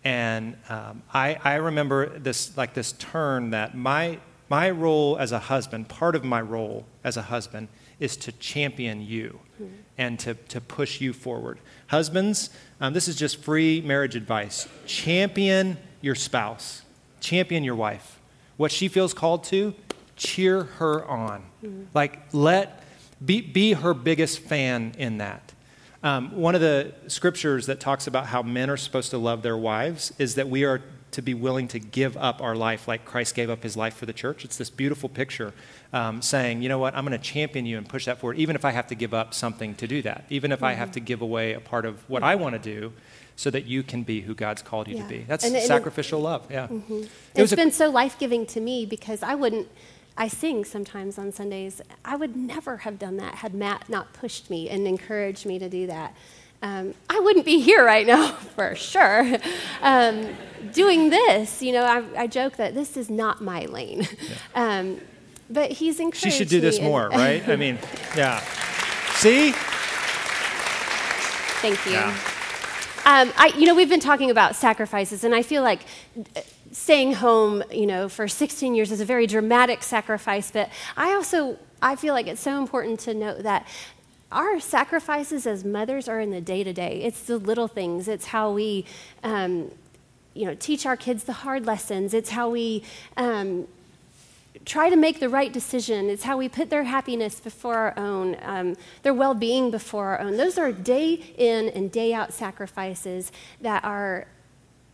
And 0.04 0.56
um, 0.68 1.02
I, 1.12 1.38
I 1.44 1.54
remember 1.54 2.18
this, 2.18 2.56
like 2.56 2.74
this 2.74 2.92
turn 2.92 3.50
that 3.50 3.76
my, 3.76 4.18
my 4.48 4.70
role 4.70 5.16
as 5.18 5.32
a 5.32 5.38
husband, 5.38 5.88
part 5.88 6.16
of 6.16 6.24
my 6.24 6.40
role 6.40 6.84
as 7.04 7.16
a 7.16 7.22
husband, 7.22 7.68
is 8.00 8.16
to 8.16 8.32
champion 8.32 9.00
you 9.00 9.38
mm-hmm. 9.54 9.72
and 9.96 10.18
to, 10.18 10.34
to 10.34 10.60
push 10.60 11.00
you 11.00 11.12
forward. 11.12 11.58
Husbands, 11.86 12.50
um, 12.80 12.92
this 12.92 13.06
is 13.06 13.14
just 13.14 13.36
free 13.36 13.80
marriage 13.80 14.16
advice. 14.16 14.66
Champion 14.86 15.78
your 16.00 16.16
spouse, 16.16 16.82
champion 17.20 17.62
your 17.62 17.76
wife. 17.76 18.18
What 18.56 18.72
she 18.72 18.88
feels 18.88 19.14
called 19.14 19.44
to, 19.44 19.74
cheer 20.22 20.64
her 20.64 21.04
on. 21.04 21.42
Mm-hmm. 21.64 21.84
Like, 21.94 22.20
let, 22.32 22.82
be, 23.24 23.40
be 23.40 23.72
her 23.72 23.94
biggest 23.94 24.38
fan 24.38 24.94
in 24.96 25.18
that. 25.18 25.52
Um, 26.02 26.36
one 26.36 26.54
of 26.54 26.60
the 26.60 26.94
scriptures 27.08 27.66
that 27.66 27.80
talks 27.80 28.06
about 28.06 28.26
how 28.26 28.42
men 28.42 28.70
are 28.70 28.76
supposed 28.76 29.10
to 29.10 29.18
love 29.18 29.42
their 29.42 29.56
wives 29.56 30.12
is 30.18 30.34
that 30.36 30.48
we 30.48 30.64
are 30.64 30.82
to 31.12 31.22
be 31.22 31.34
willing 31.34 31.68
to 31.68 31.78
give 31.78 32.16
up 32.16 32.40
our 32.40 32.56
life 32.56 32.88
like 32.88 33.04
Christ 33.04 33.34
gave 33.34 33.50
up 33.50 33.62
his 33.62 33.76
life 33.76 33.94
for 33.94 34.06
the 34.06 34.14
church. 34.14 34.44
It's 34.44 34.56
this 34.56 34.70
beautiful 34.70 35.08
picture 35.08 35.52
um, 35.92 36.22
saying, 36.22 36.62
you 36.62 36.68
know 36.68 36.78
what, 36.78 36.96
I'm 36.96 37.04
going 37.04 37.16
to 37.16 37.22
champion 37.22 37.66
you 37.66 37.76
and 37.76 37.86
push 37.86 38.06
that 38.06 38.18
forward, 38.18 38.38
even 38.38 38.56
if 38.56 38.64
I 38.64 38.70
have 38.70 38.86
to 38.88 38.94
give 38.94 39.12
up 39.12 39.34
something 39.34 39.74
to 39.76 39.86
do 39.86 40.02
that, 40.02 40.24
even 40.30 40.52
if 40.52 40.58
mm-hmm. 40.58 40.66
I 40.66 40.72
have 40.74 40.92
to 40.92 41.00
give 41.00 41.20
away 41.20 41.52
a 41.52 41.60
part 41.60 41.84
of 41.84 42.08
what 42.08 42.22
I 42.22 42.34
want 42.34 42.54
to 42.54 42.58
do 42.58 42.92
so 43.36 43.50
that 43.50 43.66
you 43.66 43.82
can 43.82 44.02
be 44.02 44.22
who 44.22 44.34
God's 44.34 44.62
called 44.62 44.88
you 44.88 44.96
yeah. 44.96 45.02
to 45.02 45.08
be. 45.08 45.24
That's 45.28 45.44
and, 45.44 45.54
and 45.54 45.64
sacrificial 45.64 46.20
it, 46.20 46.22
love. 46.22 46.46
Yeah. 46.50 46.66
Mm-hmm. 46.68 47.02
It 47.34 47.40
has 47.40 47.54
been 47.54 47.72
so 47.72 47.90
life 47.90 48.18
giving 48.18 48.46
to 48.46 48.60
me 48.60 48.86
because 48.86 49.22
I 49.22 49.34
wouldn't. 49.34 49.68
I 50.16 50.28
sing 50.28 50.64
sometimes 50.64 51.18
on 51.18 51.32
Sundays. 51.32 51.80
I 52.04 52.16
would 52.16 52.36
never 52.36 52.78
have 52.78 52.98
done 52.98 53.16
that 53.16 53.36
had 53.36 53.54
Matt 53.54 53.88
not 53.88 54.12
pushed 54.12 54.50
me 54.50 54.68
and 54.68 54.86
encouraged 54.86 55.46
me 55.46 55.58
to 55.58 55.68
do 55.68 55.86
that. 55.86 56.14
Um, 56.62 56.94
I 57.10 57.18
wouldn't 57.18 57.44
be 57.44 57.60
here 57.60 57.84
right 57.84 58.06
now 58.06 58.32
for 58.56 58.74
sure. 58.74 59.38
Um, 59.80 60.28
doing 60.72 61.10
this, 61.10 61.60
you 61.60 61.72
know, 61.72 61.84
I, 61.84 62.22
I, 62.22 62.26
joke 62.28 62.56
that 62.56 62.74
this 62.74 62.96
is 62.96 63.10
not 63.10 63.40
my 63.42 63.64
lane. 63.64 64.06
Yeah. 64.54 64.78
Um, 64.78 65.00
but 65.50 65.72
he's 65.72 65.98
encouraged. 65.98 66.22
She 66.22 66.30
should 66.30 66.48
do 66.48 66.60
this 66.60 66.80
more, 66.80 67.08
right? 67.12 67.46
I 67.48 67.56
mean, 67.56 67.78
yeah. 68.16 68.38
See? 69.14 69.52
Thank 71.60 71.84
you. 71.84 71.92
Yeah. 71.92 72.16
Um, 73.04 73.32
I, 73.36 73.52
you 73.56 73.66
know, 73.66 73.74
we've 73.74 73.88
been 73.88 74.00
talking 74.00 74.30
about 74.30 74.54
sacrifices, 74.54 75.24
and 75.24 75.34
I 75.34 75.42
feel 75.42 75.62
like 75.62 75.80
uh, 76.36 76.40
staying 76.72 77.14
home, 77.14 77.62
you 77.70 77.86
know, 77.86 78.08
for 78.08 78.26
16 78.26 78.74
years 78.74 78.90
is 78.90 79.00
a 79.00 79.04
very 79.04 79.26
dramatic 79.26 79.82
sacrifice. 79.82 80.50
But 80.50 80.70
I 80.96 81.12
also, 81.12 81.58
I 81.80 81.96
feel 81.96 82.14
like 82.14 82.26
it's 82.26 82.40
so 82.40 82.58
important 82.58 82.98
to 83.00 83.14
note 83.14 83.42
that 83.42 83.66
our 84.32 84.58
sacrifices 84.58 85.46
as 85.46 85.64
mothers 85.64 86.08
are 86.08 86.18
in 86.18 86.30
the 86.30 86.40
day 86.40 86.64
to 86.64 86.72
day. 86.72 87.02
It's 87.02 87.22
the 87.22 87.36
little 87.36 87.68
things. 87.68 88.08
It's 88.08 88.26
how 88.26 88.52
we, 88.52 88.86
um, 89.22 89.70
you 90.34 90.46
know, 90.46 90.56
teach 90.58 90.86
our 90.86 90.96
kids 90.96 91.24
the 91.24 91.34
hard 91.34 91.66
lessons. 91.66 92.14
It's 92.14 92.30
how 92.30 92.48
we. 92.48 92.82
Um, 93.16 93.68
try 94.64 94.88
to 94.88 94.96
make 94.96 95.18
the 95.18 95.28
right 95.28 95.52
decision. 95.52 96.08
It's 96.08 96.22
how 96.22 96.36
we 96.36 96.48
put 96.48 96.70
their 96.70 96.84
happiness 96.84 97.40
before 97.40 97.74
our 97.74 97.98
own, 97.98 98.36
um, 98.42 98.76
their 99.02 99.14
well 99.14 99.34
being 99.34 99.70
before 99.70 100.08
our 100.08 100.20
own. 100.20 100.36
Those 100.36 100.56
are 100.56 100.70
day 100.70 101.14
in 101.36 101.68
and 101.70 101.90
day 101.90 102.14
out 102.14 102.32
sacrifices 102.32 103.32
that 103.60 103.82
are 103.82 104.26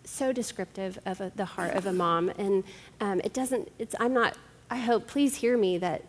so 0.09 0.33
descriptive 0.33 0.99
of 1.07 1.21
a, 1.21 1.33
the 1.37 1.45
heart 1.45 1.75
of 1.75 1.87
a 1.87 1.93
mom. 1.93 2.31
And 2.39 2.65
um, 3.01 3.21
it 3.25 3.33
doesn't, 3.33 3.71
it's, 3.79 3.95
I'm 4.01 4.13
not, 4.13 4.37
I 4.71 4.77
hope, 4.77 5.07
please 5.07 5.37
hear 5.37 5.57
me 5.57 5.79
that 5.79 6.03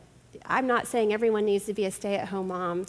I'm 0.46 0.68
not 0.68 0.88
saying 0.88 1.14
everyone 1.14 1.46
needs 1.46 1.66
to 1.66 1.74
be 1.74 1.86
a 1.86 1.92
stay 1.92 2.16
at 2.16 2.30
home 2.30 2.48
mom. 2.50 2.86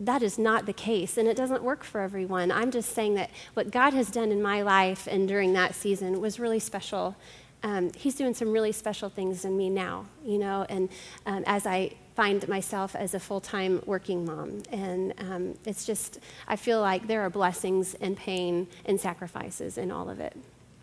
That 0.00 0.22
is 0.22 0.38
not 0.38 0.66
the 0.66 0.72
case, 0.72 1.16
and 1.16 1.28
it 1.28 1.36
doesn't 1.36 1.62
work 1.62 1.84
for 1.84 2.00
everyone. 2.00 2.50
I'm 2.50 2.70
just 2.70 2.92
saying 2.92 3.14
that 3.14 3.30
what 3.54 3.70
God 3.70 3.94
has 3.94 4.10
done 4.10 4.32
in 4.32 4.42
my 4.42 4.62
life 4.62 5.06
and 5.06 5.28
during 5.28 5.52
that 5.52 5.74
season 5.74 6.20
was 6.20 6.40
really 6.40 6.58
special 6.58 7.16
um, 7.64 7.90
he's 7.96 8.14
doing 8.14 8.34
some 8.34 8.52
really 8.52 8.72
special 8.72 9.08
things 9.08 9.44
in 9.46 9.56
me 9.56 9.70
now, 9.70 10.04
you 10.22 10.38
know, 10.38 10.66
and 10.68 10.90
um, 11.24 11.42
as 11.46 11.66
I 11.66 11.92
find 12.14 12.46
myself 12.48 12.94
as 12.94 13.14
a 13.14 13.20
full 13.20 13.40
time 13.40 13.82
working 13.86 14.24
mom. 14.24 14.62
And 14.70 15.14
um, 15.18 15.54
it's 15.64 15.84
just, 15.84 16.20
I 16.46 16.56
feel 16.56 16.80
like 16.80 17.06
there 17.06 17.22
are 17.22 17.30
blessings 17.30 17.94
and 17.94 18.16
pain 18.16 18.68
and 18.84 19.00
sacrifices 19.00 19.78
in 19.78 19.90
all 19.90 20.08
of 20.08 20.20
it. 20.20 20.36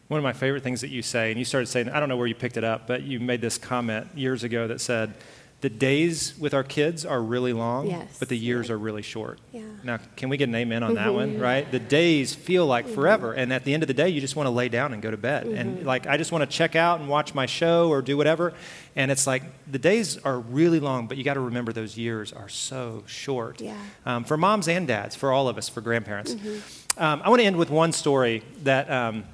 One 0.10 0.17
of 0.17 0.24
my 0.24 0.34
favorite 0.34 0.62
things 0.62 0.82
that 0.82 0.89
you 0.89 1.02
say, 1.02 1.32
and 1.32 1.39
you 1.39 1.46
started 1.46 1.67
saying, 1.67 1.89
I 1.89 2.02
don't 2.02 2.10
know 2.10 2.17
where 2.17 2.28
you 2.28 2.36
picked 2.36 2.58
it 2.58 2.65
up, 2.65 2.86
but 2.86 3.04
you 3.04 3.22
made 3.22 3.39
this 3.39 3.58
comment 3.58 4.08
years 4.13 4.44
ago 4.44 4.67
that 4.67 4.82
said, 4.82 5.13
the 5.62 5.69
days 5.69 6.34
with 6.39 6.54
our 6.54 6.63
kids 6.63 7.06
are 7.06 7.21
really 7.21 7.54
long, 7.54 7.88
yes. 7.88 8.17
but 8.19 8.30
the 8.30 8.38
years 8.38 8.69
are 8.71 8.78
really 8.78 9.04
short. 9.04 9.39
Yeah. 9.52 9.62
Now, 9.84 10.00
can 10.15 10.30
we 10.30 10.38
get 10.38 10.50
an 10.50 10.56
amen 10.56 10.82
on 10.82 10.95
mm-hmm. 10.95 11.04
that 11.04 11.13
one, 11.13 11.34
mm-hmm. 11.34 11.41
right? 11.41 11.71
The 11.71 11.80
days 11.80 12.34
feel 12.34 12.65
like 12.65 12.86
mm-hmm. 12.86 12.95
forever, 12.95 13.34
and 13.34 13.54
at 13.54 13.63
the 13.63 13.74
end 13.74 13.84
of 13.84 13.88
the 13.88 13.93
day, 13.93 14.10
you 14.10 14.19
just 14.19 14.36
want 14.36 14.47
to 14.47 14.52
lay 14.52 14.69
down 14.69 14.91
and 14.91 15.02
go 15.02 15.12
to 15.12 15.17
bed. 15.17 15.45
Mm-hmm. 15.45 15.58
And 15.58 15.86
like, 15.86 16.08
I 16.08 16.17
just 16.17 16.32
want 16.32 16.41
to 16.41 16.58
check 16.58 16.76
out 16.76 17.00
and 17.00 17.08
watch 17.08 17.36
my 17.36 17.45
show 17.45 17.89
or 17.89 18.02
do 18.02 18.17
whatever. 18.17 18.54
And 18.95 19.12
it's 19.12 19.28
like, 19.28 19.43
the 19.71 19.80
days 19.80 20.17
are 20.17 20.39
really 20.39 20.80
long, 20.80 21.08
but 21.08 21.17
you 21.17 21.24
got 21.24 21.36
to 21.36 21.39
remember 21.39 21.71
those 21.71 21.97
years 21.97 22.34
are 22.34 22.50
so 22.50 23.04
short. 23.06 23.62
Yeah. 23.62 23.78
Um, 24.06 24.24
for 24.24 24.38
moms 24.38 24.67
and 24.67 24.88
dads, 24.88 25.15
for 25.15 25.32
all 25.32 25.47
of 25.47 25.58
us, 25.58 25.69
for 25.69 25.82
grandparents. 25.82 26.34
Mm-hmm. 26.34 27.04
Um, 27.04 27.21
I 27.24 27.30
want 27.30 27.39
to 27.39 27.45
end 27.45 27.56
with 27.56 27.69
one 27.69 27.91
story 27.91 28.43
that 28.63 28.89
um, 28.89 29.26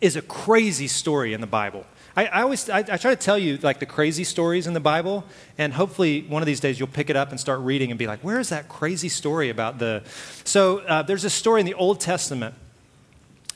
is 0.00 0.16
a 0.16 0.22
crazy 0.22 0.88
story 0.88 1.34
in 1.34 1.40
the 1.40 1.46
Bible. 1.46 1.84
I, 2.16 2.26
I 2.26 2.42
always 2.42 2.70
I, 2.70 2.78
I, 2.78 2.96
try 2.96 3.14
to 3.14 3.16
tell 3.16 3.38
you 3.38 3.58
like 3.58 3.80
the 3.80 3.86
crazy 3.86 4.24
stories 4.24 4.66
in 4.66 4.72
the 4.72 4.80
Bible, 4.80 5.24
and 5.58 5.72
hopefully 5.72 6.22
one 6.22 6.42
of 6.42 6.46
these 6.46 6.60
days 6.60 6.78
you'll 6.78 6.88
pick 6.88 7.10
it 7.10 7.16
up 7.16 7.30
and 7.30 7.40
start 7.40 7.60
reading 7.60 7.90
and 7.90 7.98
be 7.98 8.06
like, 8.06 8.20
where 8.20 8.38
is 8.38 8.50
that 8.50 8.68
crazy 8.68 9.08
story 9.08 9.50
about 9.50 9.78
the? 9.78 10.02
So 10.44 10.78
uh, 10.80 11.02
there's 11.02 11.24
a 11.24 11.30
story 11.30 11.60
in 11.60 11.66
the 11.66 11.74
Old 11.74 12.00
Testament, 12.00 12.54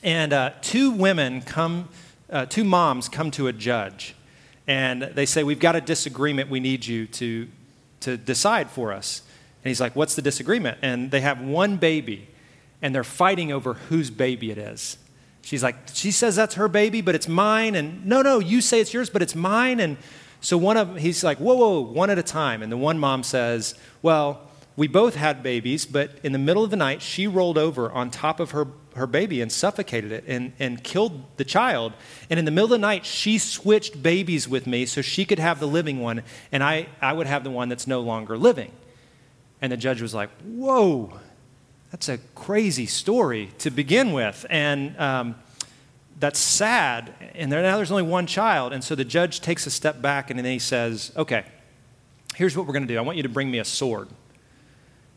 and 0.03 0.33
uh, 0.33 0.51
two 0.61 0.91
women 0.91 1.41
come, 1.41 1.87
uh, 2.29 2.45
two 2.47 2.65
moms 2.65 3.07
come 3.07 3.31
to 3.31 3.47
a 3.47 3.53
judge, 3.53 4.15
and 4.67 5.03
they 5.03 5.25
say, 5.25 5.43
we've 5.43 5.59
got 5.59 5.75
a 5.75 5.81
disagreement. 5.81 6.49
We 6.49 6.59
need 6.59 6.85
you 6.85 7.07
to 7.07 7.47
to 8.01 8.17
decide 8.17 8.69
for 8.69 8.93
us. 8.93 9.21
And 9.63 9.69
he's 9.69 9.81
like, 9.81 9.95
what's 9.95 10.15
the 10.15 10.21
disagreement? 10.21 10.77
And 10.81 11.11
they 11.11 11.21
have 11.21 11.41
one 11.41 11.77
baby, 11.77 12.27
and 12.81 12.95
they're 12.95 13.03
fighting 13.03 13.51
over 13.51 13.73
whose 13.73 14.09
baby 14.09 14.51
it 14.51 14.57
is. 14.57 14.97
She's 15.49 15.63
like, 15.63 15.77
she 15.93 16.11
says 16.11 16.35
that's 16.35 16.53
her 16.53 16.67
baby, 16.67 17.01
but 17.01 17.15
it's 17.15 17.27
mine. 17.27 17.73
And 17.73 18.05
no, 18.05 18.21
no, 18.21 18.37
you 18.37 18.61
say 18.61 18.81
it's 18.81 18.93
yours, 18.93 19.09
but 19.09 19.23
it's 19.23 19.33
mine. 19.33 19.79
And 19.79 19.97
so 20.41 20.59
one 20.59 20.77
of 20.77 20.97
he's 20.97 21.23
like, 21.23 21.39
whoa, 21.39 21.55
whoa, 21.55 21.79
one 21.79 22.11
at 22.11 22.19
a 22.19 22.23
time. 22.23 22.61
And 22.61 22.71
the 22.71 22.77
one 22.77 22.99
mom 22.99 23.23
says, 23.23 23.73
well, 24.03 24.41
we 24.75 24.87
both 24.87 25.15
had 25.15 25.41
babies, 25.41 25.87
but 25.87 26.11
in 26.21 26.33
the 26.33 26.37
middle 26.37 26.63
of 26.63 26.69
the 26.69 26.77
night, 26.77 27.01
she 27.01 27.25
rolled 27.25 27.57
over 27.57 27.91
on 27.91 28.11
top 28.11 28.39
of 28.39 28.51
her, 28.51 28.67
her 28.95 29.07
baby 29.07 29.41
and 29.41 29.51
suffocated 29.51 30.11
it 30.11 30.23
and, 30.27 30.53
and 30.59 30.83
killed 30.83 31.25
the 31.37 31.45
child. 31.45 31.93
And 32.29 32.37
in 32.37 32.45
the 32.45 32.51
middle 32.51 32.65
of 32.65 32.69
the 32.69 32.77
night, 32.77 33.03
she 33.03 33.39
switched 33.39 34.03
babies 34.03 34.47
with 34.47 34.67
me 34.67 34.85
so 34.85 35.01
she 35.01 35.25
could 35.25 35.39
have 35.39 35.59
the 35.59 35.67
living 35.67 35.99
one, 35.99 36.21
and 36.51 36.63
I, 36.63 36.89
I 37.01 37.13
would 37.13 37.25
have 37.25 37.43
the 37.43 37.49
one 37.49 37.69
that's 37.69 37.87
no 37.87 38.01
longer 38.01 38.37
living. 38.37 38.71
And 39.63 39.71
the 39.71 39.77
judge 39.77 39.99
was 39.99 40.13
like, 40.13 40.29
whoa, 40.43 41.19
that's 41.91 42.09
a 42.09 42.19
crazy 42.35 42.85
story 42.85 43.49
to 43.59 43.71
begin 43.71 44.13
with. 44.13 44.45
And 44.49 44.97
um, 44.99 45.35
that's 46.19 46.39
sad. 46.39 47.13
And 47.35 47.51
there, 47.51 47.61
now 47.61 47.77
there's 47.77 47.91
only 47.91 48.03
one 48.03 48.27
child. 48.27 48.73
And 48.73 48.83
so 48.83 48.95
the 48.95 49.05
judge 49.05 49.41
takes 49.41 49.65
a 49.65 49.71
step 49.71 50.01
back 50.01 50.29
and 50.29 50.37
then 50.37 50.45
he 50.45 50.59
says, 50.59 51.11
okay, 51.17 51.45
here's 52.35 52.55
what 52.55 52.67
we're 52.67 52.73
going 52.73 52.87
to 52.87 52.93
do. 52.93 52.97
I 52.97 53.01
want 53.01 53.17
you 53.17 53.23
to 53.23 53.29
bring 53.29 53.49
me 53.49 53.59
a 53.59 53.65
sword. 53.65 54.07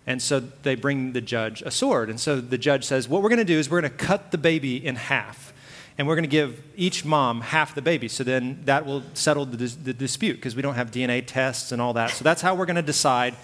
And 0.07 0.21
so 0.21 0.41
they 0.41 0.75
bring 0.75 1.13
the 1.13 1.21
judge 1.21 1.63
a 1.63 1.71
sword. 1.71 2.11
And 2.11 2.19
so 2.19 2.41
the 2.41 2.59
judge 2.59 2.85
says, 2.85 3.09
what 3.09 3.23
we're 3.23 3.29
going 3.29 3.39
to 3.39 3.45
do 3.45 3.59
is 3.59 3.71
we're 3.71 3.81
going 3.81 3.93
to 3.93 3.97
cut 3.99 4.33
the 4.33 4.39
baby 4.39 4.85
in 4.85 4.97
half. 4.97 5.53
And 5.99 6.09
we're 6.09 6.17
going 6.17 6.25
to 6.25 6.29
give 6.29 6.61
each 6.75 7.05
mom 7.05 7.43
half 7.43 7.75
the 7.75 7.83
baby. 7.83 8.09
So 8.09 8.25
then 8.25 8.63
that 8.65 8.87
will 8.87 9.03
settle 9.13 9.45
the, 9.45 9.59
the 9.59 9.93
dispute 9.93 10.37
because 10.37 10.57
we 10.57 10.63
don't 10.63 10.75
have 10.75 10.91
DNA 10.91 11.23
tests 11.25 11.71
and 11.71 11.83
all 11.83 11.93
that. 11.93 12.11
So 12.11 12.25
that's 12.25 12.41
how 12.41 12.55
we're 12.55 12.67
going 12.67 12.77
to 12.77 12.83
decide 12.83 13.35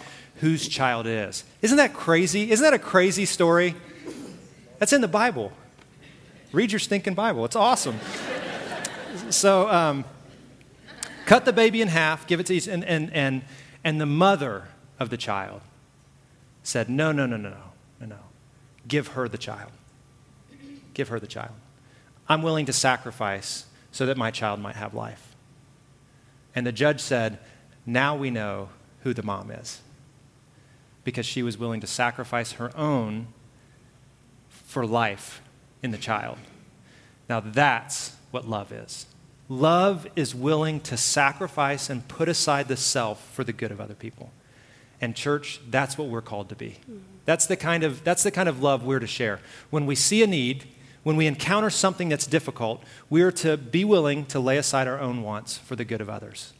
whose 0.40 0.68
child 0.68 1.06
is. 1.06 1.44
Isn't 1.62 1.76
that 1.78 1.94
crazy? 1.94 2.50
Isn't 2.50 2.64
that 2.64 2.74
a 2.74 2.78
crazy 2.78 3.24
story? 3.24 3.74
That's 4.78 4.92
in 4.92 5.00
the 5.00 5.08
Bible. 5.08 5.52
Read 6.52 6.72
your 6.72 6.78
stinking 6.78 7.14
Bible. 7.14 7.44
It's 7.44 7.56
awesome. 7.56 7.98
so, 9.30 9.68
um, 9.68 10.04
cut 11.26 11.44
the 11.44 11.52
baby 11.52 11.82
in 11.82 11.88
half, 11.88 12.26
give 12.26 12.40
it 12.40 12.46
to 12.46 12.54
each, 12.54 12.68
and, 12.68 12.84
and, 12.84 13.12
and, 13.12 13.42
and 13.84 14.00
the 14.00 14.06
mother 14.06 14.68
of 14.98 15.10
the 15.10 15.16
child, 15.16 15.60
said, 16.62 16.88
No, 16.88 17.12
no, 17.12 17.26
no, 17.26 17.36
no, 17.36 17.50
no, 17.50 17.56
no, 18.00 18.06
no. 18.06 18.18
Give 18.86 19.08
her 19.08 19.28
the 19.28 19.38
child. 19.38 19.72
Give 20.94 21.08
her 21.08 21.20
the 21.20 21.26
child. 21.26 21.52
I'm 22.28 22.42
willing 22.42 22.66
to 22.66 22.72
sacrifice 22.72 23.66
so 23.92 24.06
that 24.06 24.16
my 24.16 24.30
child 24.30 24.60
might 24.60 24.76
have 24.76 24.94
life. 24.94 25.34
And 26.54 26.66
the 26.66 26.72
judge 26.72 27.00
said, 27.00 27.38
Now 27.84 28.16
we 28.16 28.30
know 28.30 28.70
who 29.02 29.12
the 29.12 29.22
mom 29.22 29.50
is. 29.50 29.80
Because 31.08 31.24
she 31.24 31.42
was 31.42 31.56
willing 31.56 31.80
to 31.80 31.86
sacrifice 31.86 32.52
her 32.52 32.70
own 32.76 33.28
for 34.50 34.84
life 34.84 35.40
in 35.82 35.90
the 35.90 35.96
child. 35.96 36.36
Now 37.30 37.40
that's 37.40 38.14
what 38.30 38.46
love 38.46 38.72
is. 38.72 39.06
Love 39.48 40.06
is 40.16 40.34
willing 40.34 40.80
to 40.80 40.98
sacrifice 40.98 41.88
and 41.88 42.06
put 42.08 42.28
aside 42.28 42.68
the 42.68 42.76
self 42.76 43.26
for 43.32 43.42
the 43.42 43.54
good 43.54 43.72
of 43.72 43.80
other 43.80 43.94
people. 43.94 44.32
And 45.00 45.16
church, 45.16 45.62
that's 45.70 45.96
what 45.96 46.08
we're 46.08 46.20
called 46.20 46.50
to 46.50 46.54
be. 46.54 46.76
That's 47.24 47.46
the 47.46 47.56
kind 47.56 47.84
of, 47.84 48.04
that's 48.04 48.22
the 48.22 48.30
kind 48.30 48.46
of 48.46 48.62
love 48.62 48.84
we're 48.84 48.98
to 48.98 49.06
share. 49.06 49.40
When 49.70 49.86
we 49.86 49.94
see 49.94 50.22
a 50.22 50.26
need, 50.26 50.66
when 51.04 51.16
we 51.16 51.26
encounter 51.26 51.70
something 51.70 52.10
that's 52.10 52.26
difficult, 52.26 52.82
we're 53.08 53.32
to 53.32 53.56
be 53.56 53.82
willing 53.82 54.26
to 54.26 54.40
lay 54.40 54.58
aside 54.58 54.86
our 54.86 55.00
own 55.00 55.22
wants 55.22 55.56
for 55.56 55.74
the 55.74 55.86
good 55.86 56.02
of 56.02 56.10
others. 56.10 56.52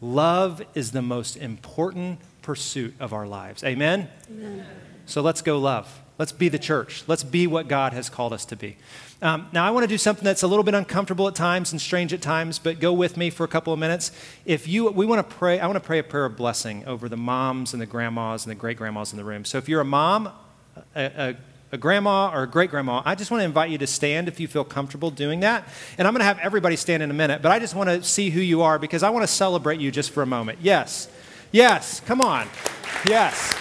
Love 0.00 0.64
is 0.74 0.90
the 0.90 1.00
most 1.00 1.36
important 1.36 2.18
pursuit 2.44 2.94
of 3.00 3.12
our 3.12 3.26
lives. 3.26 3.64
Amen? 3.64 4.08
Amen. 4.30 4.66
So 5.06 5.22
let's 5.22 5.42
go 5.42 5.58
love. 5.58 6.00
Let's 6.18 6.30
be 6.30 6.48
the 6.48 6.60
church. 6.60 7.02
Let's 7.08 7.24
be 7.24 7.48
what 7.48 7.66
God 7.66 7.92
has 7.92 8.08
called 8.08 8.32
us 8.32 8.44
to 8.46 8.56
be. 8.56 8.76
Um, 9.20 9.48
now, 9.52 9.66
I 9.66 9.70
want 9.70 9.82
to 9.84 9.88
do 9.88 9.98
something 9.98 10.24
that's 10.24 10.42
a 10.42 10.46
little 10.46 10.62
bit 10.62 10.74
uncomfortable 10.74 11.26
at 11.26 11.34
times 11.34 11.72
and 11.72 11.80
strange 11.80 12.12
at 12.12 12.22
times, 12.22 12.58
but 12.58 12.78
go 12.78 12.92
with 12.92 13.16
me 13.16 13.30
for 13.30 13.42
a 13.42 13.48
couple 13.48 13.72
of 13.72 13.78
minutes. 13.78 14.12
If 14.44 14.68
you, 14.68 14.90
we 14.90 15.06
want 15.06 15.28
to 15.28 15.36
pray, 15.36 15.58
I 15.58 15.66
want 15.66 15.76
to 15.76 15.84
pray 15.84 15.98
a 15.98 16.04
prayer 16.04 16.26
of 16.26 16.36
blessing 16.36 16.84
over 16.86 17.08
the 17.08 17.16
moms 17.16 17.72
and 17.72 17.82
the 17.82 17.86
grandmas 17.86 18.44
and 18.44 18.50
the 18.50 18.54
great 18.54 18.76
grandmas 18.76 19.12
in 19.12 19.16
the 19.16 19.24
room. 19.24 19.44
So 19.44 19.58
if 19.58 19.68
you're 19.68 19.80
a 19.80 19.84
mom, 19.84 20.30
a, 20.94 21.04
a, 21.04 21.36
a 21.72 21.78
grandma, 21.78 22.30
or 22.32 22.42
a 22.42 22.46
great 22.46 22.70
grandma, 22.70 23.02
I 23.04 23.14
just 23.16 23.30
want 23.30 23.40
to 23.40 23.44
invite 23.46 23.70
you 23.70 23.78
to 23.78 23.86
stand 23.86 24.28
if 24.28 24.38
you 24.38 24.46
feel 24.46 24.64
comfortable 24.64 25.10
doing 25.10 25.40
that. 25.40 25.66
And 25.98 26.06
I'm 26.06 26.14
going 26.14 26.20
to 26.20 26.26
have 26.26 26.38
everybody 26.38 26.76
stand 26.76 27.02
in 27.02 27.10
a 27.10 27.14
minute, 27.14 27.42
but 27.42 27.50
I 27.50 27.58
just 27.58 27.74
want 27.74 27.88
to 27.88 28.04
see 28.04 28.30
who 28.30 28.40
you 28.40 28.62
are 28.62 28.78
because 28.78 29.02
I 29.02 29.10
want 29.10 29.24
to 29.24 29.32
celebrate 29.32 29.80
you 29.80 29.90
just 29.90 30.10
for 30.10 30.22
a 30.22 30.26
moment. 30.26 30.58
Yes. 30.62 31.08
Yes. 31.54 32.00
Come 32.00 32.20
on. 32.20 32.48
Yes. 33.06 33.54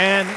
And, 0.00 0.28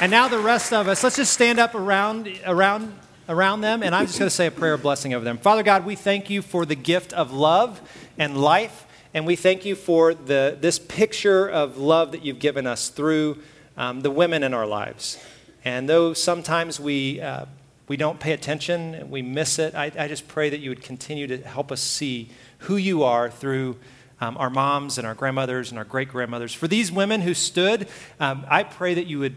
and 0.00 0.10
now 0.10 0.26
the 0.26 0.40
rest 0.40 0.72
of 0.72 0.88
us, 0.88 1.04
let's 1.04 1.14
just 1.14 1.32
stand 1.32 1.60
up 1.60 1.76
around, 1.76 2.28
around, 2.44 2.92
around 3.28 3.60
them, 3.60 3.84
and 3.84 3.94
I'm 3.94 4.06
just 4.06 4.18
going 4.18 4.28
to 4.28 4.34
say 4.34 4.48
a 4.48 4.50
prayer 4.50 4.74
of 4.74 4.82
blessing 4.82 5.14
over 5.14 5.24
them. 5.24 5.38
Father 5.38 5.62
God, 5.62 5.86
we 5.86 5.94
thank 5.94 6.28
you 6.28 6.42
for 6.42 6.66
the 6.66 6.74
gift 6.74 7.12
of 7.12 7.32
love 7.32 7.80
and 8.18 8.36
life, 8.36 8.84
and 9.14 9.28
we 9.28 9.36
thank 9.36 9.64
you 9.64 9.76
for 9.76 10.12
the, 10.12 10.58
this 10.60 10.80
picture 10.80 11.48
of 11.48 11.76
love 11.78 12.10
that 12.10 12.24
you've 12.24 12.40
given 12.40 12.66
us 12.66 12.88
through 12.88 13.38
um, 13.76 14.00
the 14.00 14.10
women 14.10 14.42
in 14.42 14.54
our 14.54 14.66
lives. 14.66 15.24
And 15.64 15.88
though 15.88 16.14
sometimes 16.14 16.80
we, 16.80 17.20
uh, 17.20 17.44
we 17.88 17.96
don't 17.96 18.20
pay 18.20 18.32
attention, 18.32 18.94
and 18.94 19.10
we 19.10 19.22
miss 19.22 19.58
it, 19.58 19.74
I, 19.74 19.90
I 19.98 20.08
just 20.08 20.28
pray 20.28 20.50
that 20.50 20.60
you 20.60 20.70
would 20.70 20.82
continue 20.82 21.26
to 21.26 21.38
help 21.38 21.72
us 21.72 21.80
see 21.80 22.30
who 22.58 22.76
you 22.76 23.02
are 23.02 23.30
through 23.30 23.76
um, 24.20 24.36
our 24.36 24.50
moms 24.50 24.98
and 24.98 25.06
our 25.06 25.14
grandmothers 25.14 25.70
and 25.70 25.78
our 25.78 25.84
great 25.84 26.08
grandmothers. 26.08 26.52
For 26.52 26.68
these 26.68 26.90
women 26.90 27.22
who 27.22 27.34
stood, 27.34 27.88
um, 28.20 28.44
I 28.48 28.62
pray 28.62 28.94
that 28.94 29.06
you 29.06 29.18
would 29.20 29.36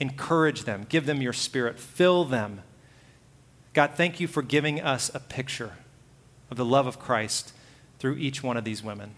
encourage 0.00 0.64
them, 0.64 0.86
give 0.88 1.06
them 1.06 1.22
your 1.22 1.32
spirit, 1.32 1.78
fill 1.78 2.24
them. 2.24 2.62
God, 3.72 3.92
thank 3.94 4.20
you 4.20 4.26
for 4.26 4.42
giving 4.42 4.80
us 4.80 5.10
a 5.14 5.20
picture 5.20 5.72
of 6.50 6.56
the 6.56 6.64
love 6.64 6.86
of 6.86 6.98
Christ 6.98 7.52
through 7.98 8.16
each 8.16 8.42
one 8.42 8.56
of 8.56 8.64
these 8.64 8.82
women. 8.82 9.14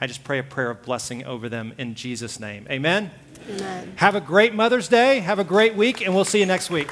I 0.00 0.06
just 0.06 0.22
pray 0.22 0.38
a 0.38 0.44
prayer 0.44 0.70
of 0.70 0.82
blessing 0.82 1.24
over 1.24 1.48
them 1.48 1.74
in 1.76 1.96
Jesus' 1.96 2.38
name. 2.38 2.66
Amen. 2.70 3.10
Amen. 3.50 3.92
Have 3.96 4.14
a 4.14 4.20
great 4.20 4.54
Mother's 4.54 4.88
Day. 4.88 5.18
Have 5.18 5.40
a 5.40 5.44
great 5.44 5.74
week, 5.74 6.00
and 6.00 6.14
we'll 6.14 6.24
see 6.24 6.38
you 6.38 6.46
next 6.46 6.70
week. 6.70 6.88